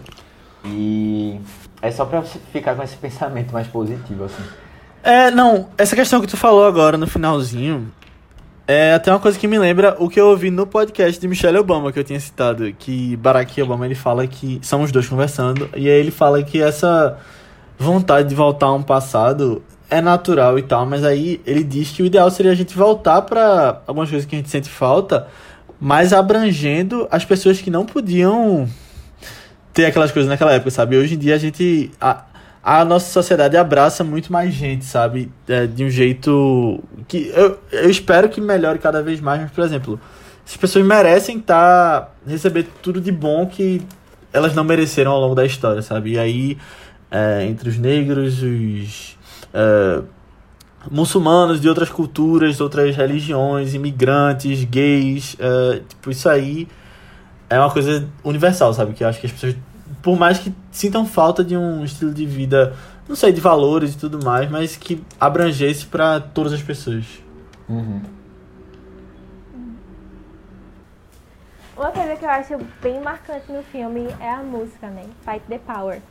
[0.65, 1.39] E
[1.81, 4.43] é só pra ficar com esse pensamento mais positivo, assim.
[5.03, 7.91] É, não, essa questão que tu falou agora no finalzinho
[8.67, 11.57] é até uma coisa que me lembra o que eu ouvi no podcast de Michelle
[11.57, 15.69] Obama, que eu tinha citado, que Barack Obama ele fala que são os dois conversando,
[15.75, 17.17] e aí ele fala que essa
[17.77, 22.01] vontade de voltar a um passado é natural e tal, mas aí ele diz que
[22.01, 25.27] o ideal seria a gente voltar pra algumas coisas que a gente sente falta,
[25.79, 28.67] mas abrangendo as pessoas que não podiam
[29.73, 30.95] ter aquelas coisas naquela época, sabe?
[30.95, 31.91] Hoje em dia a gente.
[31.99, 32.23] A,
[32.63, 35.29] a nossa sociedade abraça muito mais gente, sabe?
[35.47, 39.63] É, de um jeito que eu, eu espero que melhore cada vez mais, mas, por
[39.65, 39.99] exemplo,
[40.45, 43.81] essas pessoas merecem tá, receber tudo de bom que
[44.31, 46.13] elas não mereceram ao longo da história, sabe?
[46.13, 46.57] E aí,
[47.11, 49.17] é, entre os negros, os
[49.53, 50.01] é,
[50.89, 56.67] muçulmanos de outras culturas, outras religiões, imigrantes, gays, é, tipo, isso aí
[57.49, 58.93] é uma coisa universal, sabe?
[58.93, 59.55] Que eu acho que as pessoas,
[60.03, 62.75] por mais que sintam falta de um estilo de vida,
[63.07, 67.05] não sei, de valores e tudo mais, mas que abrangesse pra todas as pessoas.
[67.69, 68.01] Uhum.
[71.77, 75.05] Uma coisa que eu acho bem marcante no filme é a música, né?
[75.25, 76.01] Fight the Power.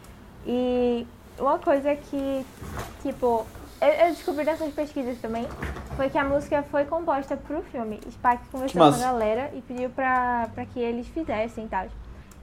[0.47, 1.07] E
[1.39, 2.47] uma coisa que,
[3.03, 3.47] tipo,
[3.81, 5.47] eu, eu descobri nessas pesquisas também,
[5.97, 8.01] foi que a música foi composta pro filme.
[8.11, 11.87] Spike conversou com a galera e pediu pra, pra que eles fizessem e tal.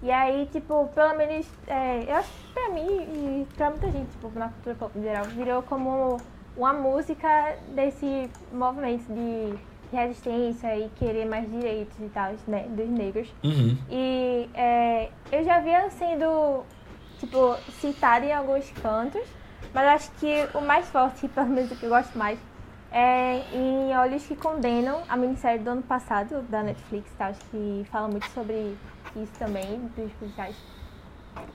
[0.01, 4.09] E aí, tipo, pelo menos, é, eu acho que pra mim e pra muita gente,
[4.11, 6.17] tipo, na cultura pop em geral, virou como
[6.55, 9.59] uma música desse movimento de
[9.91, 13.33] resistência e querer mais direitos e tal, né, dos negros.
[13.43, 13.77] Uhum.
[13.89, 16.63] E é, eu já via sendo,
[17.19, 19.27] tipo, citada em alguns cantos,
[19.73, 22.39] mas acho que o mais forte, pelo menos o que eu gosto mais,
[22.91, 27.27] é em Olhos que Condenam, a minissérie do ano passado, da Netflix, tá?
[27.27, 28.75] acho que fala muito sobre
[29.15, 30.55] isso também, dos policiais.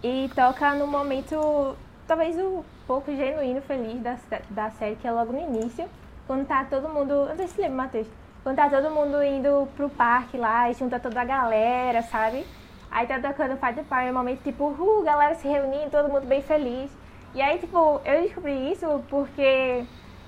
[0.03, 1.77] E toca no momento,
[2.07, 4.17] talvez um pouco genuíno, feliz da,
[4.51, 5.89] da série, que é logo no início,
[6.27, 7.27] quando tá todo mundo.
[7.27, 8.07] Não sei se lembra, Matheus.
[8.43, 12.47] Quando tá todo mundo indo pro parque lá e junta toda a galera, sabe?
[12.91, 16.27] Aí tá tocando Fight the Power, um momento tipo, uh, galera se reunindo, todo mundo
[16.27, 16.91] bem feliz.
[17.35, 19.85] E aí, tipo, eu descobri isso porque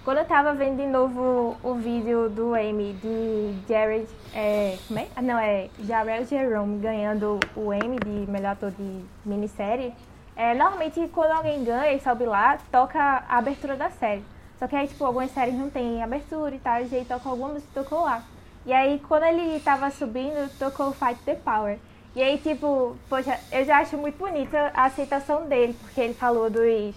[0.06, 4.06] quando eu tava vendo de novo o vídeo do Emmy de Jared.
[4.32, 5.08] É, como é?
[5.16, 9.92] Ah, não, é Jared Jerome ganhando o Emmy de melhor ator de minissérie.
[10.36, 14.22] É, normalmente quando alguém ganha e sobe lá, toca a abertura da série.
[14.60, 17.54] Só que aí, tipo, algumas séries não tem abertura e tal, e aí toca alguma
[17.54, 18.22] música e tocou lá.
[18.64, 21.80] E aí, quando ele tava subindo, tocou Fight the Power.
[22.14, 26.48] E aí, tipo, poxa, eu já acho muito bonita a aceitação dele, porque ele falou
[26.48, 26.94] dos,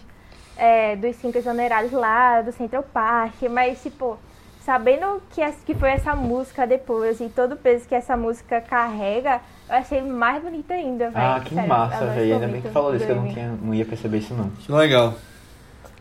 [0.60, 4.18] é, dos cinco exonerados lá, do Central Park, mas, tipo,
[4.64, 8.62] sabendo que, essa- que foi essa música depois e todo o peso que essa música
[8.62, 11.26] carrega, eu achei mais bonita ainda, velho.
[11.26, 12.34] Ah, que Sério, massa, gosto velho.
[12.36, 14.50] Ainda bem que falou disso, que eu não, tinha, não ia perceber isso, não.
[14.50, 15.14] Que legal.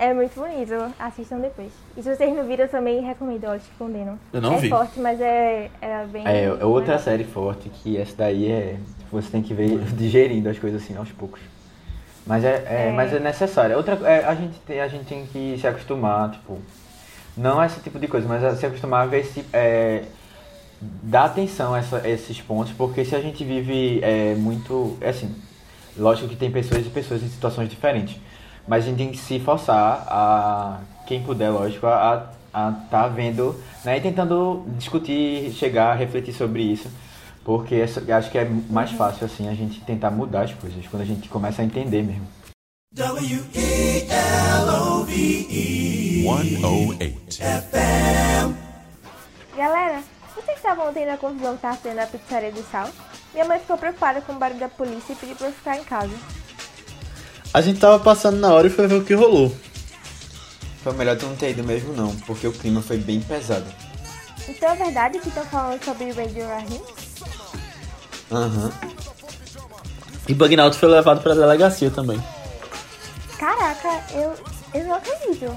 [0.01, 1.73] É muito bonito, assistam depois.
[1.97, 4.17] E se vocês não viram, eu também recomendo Olhos que Condenam.
[4.33, 4.69] Eu não é vi.
[4.69, 6.25] forte, mas é, é bem...
[6.27, 6.99] É, é outra legal.
[7.01, 8.77] série forte, que essa daí é.
[9.11, 11.41] Você tem que ver digerindo as coisas assim aos poucos.
[12.29, 12.93] Mas é, é, É.
[12.93, 13.77] mas é necessário.
[13.77, 16.59] Outra, é, a, gente tem, a gente tem que se acostumar, tipo.
[17.37, 19.45] Não a esse tipo de coisa, mas se acostumar a ver se.
[19.53, 20.05] É,
[20.81, 24.97] dar atenção a, essa- esses pontos, porque se a gente vive é, muito.
[25.01, 25.35] É assim,
[25.97, 28.17] lógico que tem pessoas e pessoas em situações diferentes.
[28.67, 30.81] Mas a gente tem que se forçar a.
[31.07, 33.55] Quem puder, lógico, a a tá vendo,
[33.85, 33.99] né?
[33.99, 36.89] E tentando discutir, chegar, refletir sobre isso.
[37.49, 41.01] Porque essa- acho que é mais fácil assim a gente tentar mudar as coisas, quando
[41.01, 42.29] a gente começa a entender mesmo.
[42.95, 43.47] W-E-L-O-V-E
[46.61, 47.39] 108.
[49.57, 50.03] Galera,
[50.35, 52.91] vocês estavam tendo a confusão que tava tendo na pizzaria de sal?
[53.33, 55.85] Minha mãe ficou preocupada com o barulho da polícia e pediu pra eu ficar em
[55.85, 56.13] casa.
[57.55, 59.51] A gente tava passando na hora e foi ver o que rolou.
[60.83, 63.65] Foi melhor tu não ter ido mesmo não, porque o clima foi bem pesado.
[64.49, 66.81] Então é verdade que estão falando sobre Radio Rahim?
[68.33, 68.73] Aham.
[70.27, 72.23] E Bugnaut foi levado pra delegacia também.
[73.39, 74.35] Caraca, eu,
[74.75, 75.57] eu não acredito.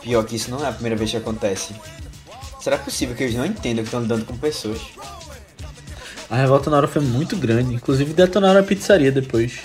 [0.00, 1.74] Pior que isso não é a primeira vez que acontece.
[2.60, 4.80] Será possível que eles não entendam que estão lidando com pessoas?
[6.30, 9.60] A revolta na hora foi muito grande, inclusive detonaram a pizzaria depois.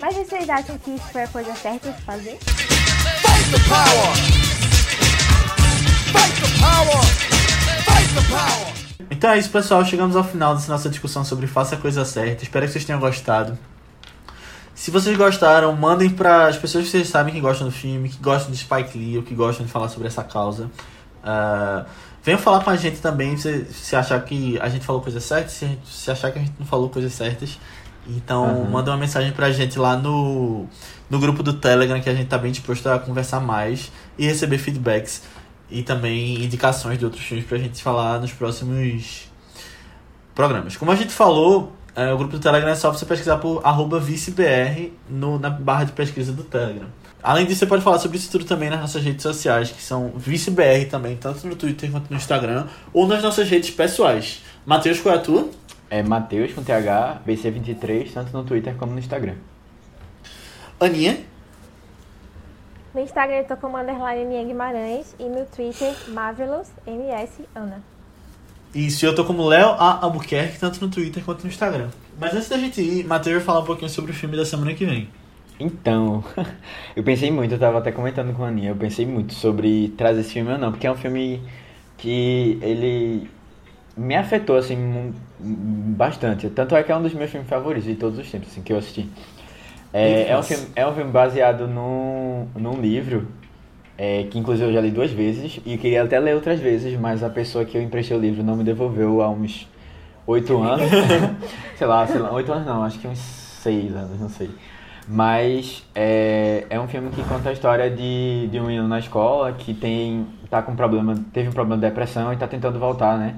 [0.00, 2.38] Mas vocês acham que isso foi a coisa certa de fazer?
[2.38, 4.33] Fight the power!
[9.16, 9.84] Então é isso, pessoal.
[9.84, 12.42] Chegamos ao final dessa nossa discussão sobre Faça a Coisa Certa.
[12.42, 13.56] Espero que vocês tenham gostado.
[14.74, 18.18] Se vocês gostaram, mandem para as pessoas que vocês sabem que gostam do filme, que
[18.18, 20.68] gostam de Spike Lee ou que gostam de falar sobre essa causa.
[21.22, 21.84] Ah,
[22.24, 25.52] venham falar com a gente também se, se achar que a gente falou coisas certas,
[25.52, 27.56] se, a se achar que a gente não falou coisas certas.
[28.06, 28.70] Então, Uhum.
[28.70, 30.66] manda uma mensagem pra gente lá no,
[31.08, 34.58] no grupo do Telegram, que a gente tá bem disposto a conversar mais e receber
[34.58, 35.22] feedbacks
[35.70, 39.28] e também indicações de outros filmes pra gente falar nos próximos
[40.34, 40.76] programas.
[40.76, 44.00] Como a gente falou, é, o grupo do Telegram é só você pesquisar por arroba
[44.00, 46.88] vicebr no, na barra de pesquisa do Telegram.
[47.22, 50.12] Além disso, você pode falar sobre isso tudo também nas nossas redes sociais, que são
[50.16, 54.42] vicebr também, tanto no Twitter quanto no Instagram, ou nas nossas redes pessoais.
[54.66, 55.48] Matheus, qual é a tua?
[55.88, 59.36] É Matheus com TH, BC23, tanto no Twitter como no Instagram.
[60.78, 61.18] Aninha?
[62.94, 67.82] No Instagram eu tô como underline Nia Guimarães e no Twitter Marvelous MS Ana.
[68.72, 70.04] Isso, eu tô como Léo A.
[70.04, 71.88] Albuquerque, tanto no Twitter quanto no Instagram.
[72.20, 74.72] Mas antes da gente ir, Matheus vai falar um pouquinho sobre o filme da semana
[74.74, 75.08] que vem.
[75.58, 76.22] Então,
[76.94, 80.20] eu pensei muito, eu tava até comentando com a Aninha, eu pensei muito sobre trazer
[80.20, 81.42] esse filme ou não, porque é um filme
[81.98, 83.28] que ele
[83.96, 86.48] me afetou, assim, bastante.
[86.48, 88.72] Tanto é que é um dos meus filmes favoritos de todos os tempos, assim, que
[88.72, 89.08] eu assisti.
[89.96, 93.28] É, é, um, filme, é um filme baseado num, num livro,
[93.96, 97.22] é, que inclusive eu já li duas vezes, e queria até ler outras vezes, mas
[97.22, 99.68] a pessoa que eu emprestei o livro não me devolveu há uns
[100.26, 100.90] oito anos.
[101.78, 104.50] sei lá, sei lá, oito anos não, acho que uns seis anos, não sei.
[105.06, 109.52] Mas é, é um filme que conta a história de, de um menino na escola
[109.52, 113.36] que tem tá com problema, teve um problema de depressão e está tentando voltar, né?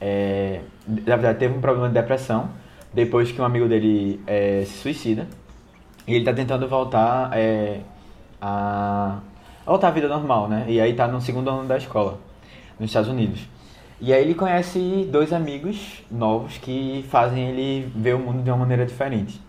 [0.00, 2.50] É, na verdade, teve um problema de depressão
[2.92, 5.28] depois que um amigo dele é, se suicida.
[6.06, 7.80] E ele está tentando voltar é,
[8.40, 9.18] a
[9.64, 10.64] voltar à vida normal, né?
[10.68, 12.18] E aí tá no segundo ano da escola,
[12.78, 13.40] nos Estados Unidos.
[14.00, 18.58] E aí ele conhece dois amigos novos que fazem ele ver o mundo de uma
[18.58, 19.40] maneira diferente.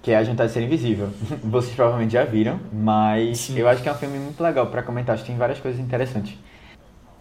[0.00, 1.10] Que é A Jantar de Ser Invisível.
[1.42, 3.58] Vocês provavelmente já viram, mas Sim.
[3.58, 5.14] eu acho que é um filme muito legal pra comentar.
[5.14, 6.36] Acho que tem várias coisas interessantes.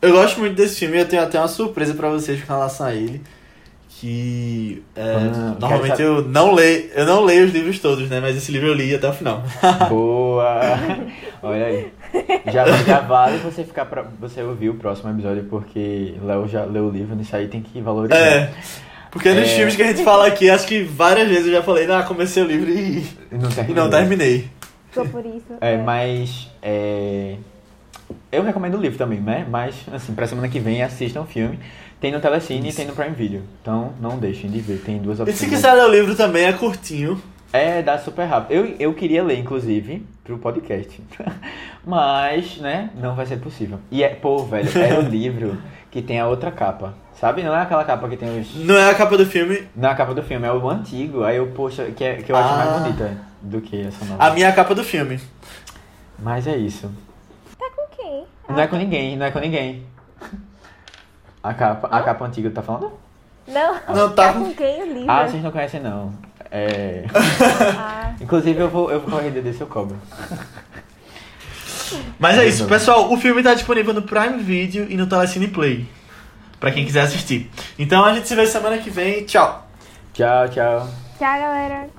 [0.01, 2.88] Eu gosto muito desse filme e eu tenho até uma surpresa pra vocês com relação
[2.88, 3.22] a ele.
[3.99, 8.19] Que é, Ah, normalmente eu não leio, eu não leio os livros todos, né?
[8.21, 9.43] Mas esse livro eu li até o final.
[9.89, 10.59] Boa!
[11.43, 11.93] Olha aí.
[12.51, 16.85] Já, já vale você ficar pra, você ouvir o próximo episódio, porque Léo já leu
[16.85, 18.15] o livro, nisso aí tem que valorizar.
[18.17, 18.51] É.
[19.11, 19.55] Porque nos É.
[19.55, 22.41] filmes que a gente fala aqui, acho que várias vezes eu já falei, ah, comecei
[22.41, 23.83] o livro e, E não e terminou.
[23.83, 24.47] não terminei.
[24.89, 25.53] Ficou por isso.
[25.59, 27.35] É, mas é,
[28.31, 29.45] eu recomendo o livro também, né?
[29.49, 31.59] Mas assim, pra semana que vem assistam o filme.
[32.01, 33.43] Tem no Telecine e tem no Prime Video.
[33.61, 35.37] Então não deixem de ver, tem duas E opções.
[35.37, 37.21] se quiser ler o livro também, é curtinho.
[37.53, 38.51] É, dá super rápido.
[38.57, 40.99] Eu, eu queria ler, inclusive, pro podcast.
[41.85, 43.77] Mas, né, não vai ser possível.
[43.91, 45.57] E é, pô, velho, é o livro
[45.91, 46.93] que tem a outra capa.
[47.19, 47.43] Sabe?
[47.43, 48.55] Não é aquela capa que tem os.
[48.55, 49.67] Não é a capa do filme.
[49.75, 51.23] Não é a capa do filme, é o antigo.
[51.23, 52.57] Aí eu, poxa, que, é, que eu acho Ah.
[52.57, 54.23] mais bonita do que essa nova.
[54.23, 55.19] A minha é a capa do filme.
[56.17, 56.89] Mas é isso.
[57.59, 58.23] Tá com quem?
[58.49, 59.83] Não é com ninguém, não é com ninguém.
[61.43, 62.91] A capa, a capa antiga, tá falando?
[63.47, 65.11] Não, Não, tá tá com- quem o livro?
[65.11, 66.13] Ah, vocês não conhecem não.
[66.51, 67.03] É.
[67.77, 69.97] Ah, Inclusive eu vou, eu vou correr desse eu cobro.
[72.19, 73.11] Mas é isso, pessoal.
[73.11, 75.87] O filme tá disponível no Prime Video e no Telecine Play.
[76.59, 77.49] Pra quem quiser assistir.
[77.79, 79.23] Então a gente se vê semana que vem.
[79.25, 79.67] Tchau.
[80.13, 80.87] Tchau, tchau.
[81.17, 81.89] tchau, galera.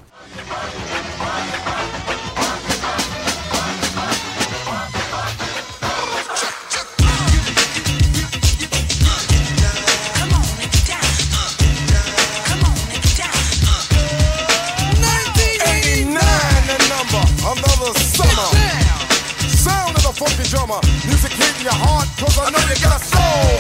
[20.23, 23.59] Funky drummer, music hitting your heart, cause I know you got a soul.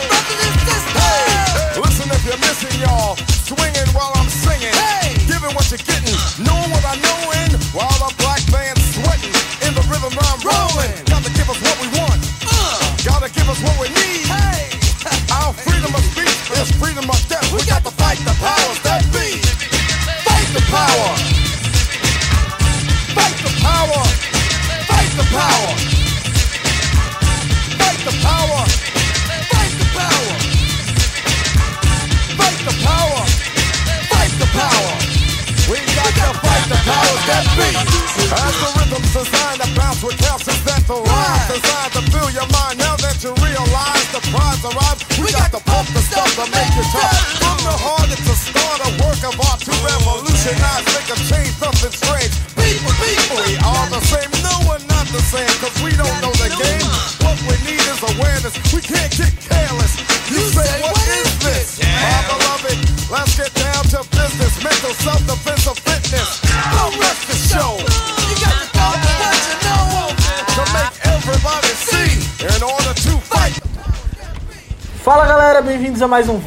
[0.94, 3.16] Hey, listen if you're missing, y'all.
[3.42, 3.91] Swinging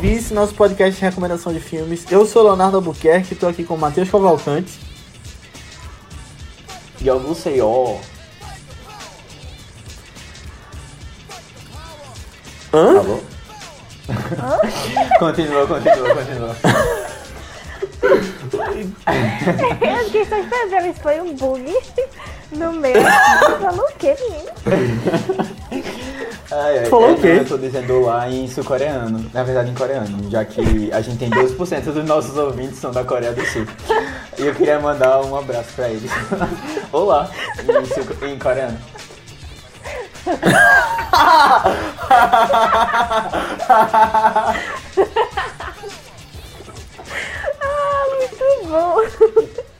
[0.05, 2.05] Vice, nosso podcast de recomendação de filmes.
[2.11, 4.79] Eu sou Leonardo Albuquerque, estou aqui com o Matheus Cavalcante.
[7.01, 7.97] E sei, ó.
[12.71, 12.99] Hã?
[12.99, 13.19] Alô?
[15.17, 16.55] continua, continua, continua.
[19.81, 21.75] Eu fiquei só esperando se foi um bug
[22.51, 22.93] no meu.
[23.59, 25.44] Falou o quê, menino?
[26.57, 27.27] Ai, ai, Falou é, o quê?
[27.39, 29.29] Eu tô dizendo lá em sul-coreano.
[29.33, 33.03] Na verdade, em coreano, já que a gente tem 12% dos nossos ouvintes são da
[33.03, 33.65] Coreia do Sul.
[34.37, 36.09] E eu queria mandar um abraço pra eles.
[36.93, 37.29] Olá,
[37.59, 38.77] em, sul- em coreano.
[47.61, 49.65] Ah, muito bom.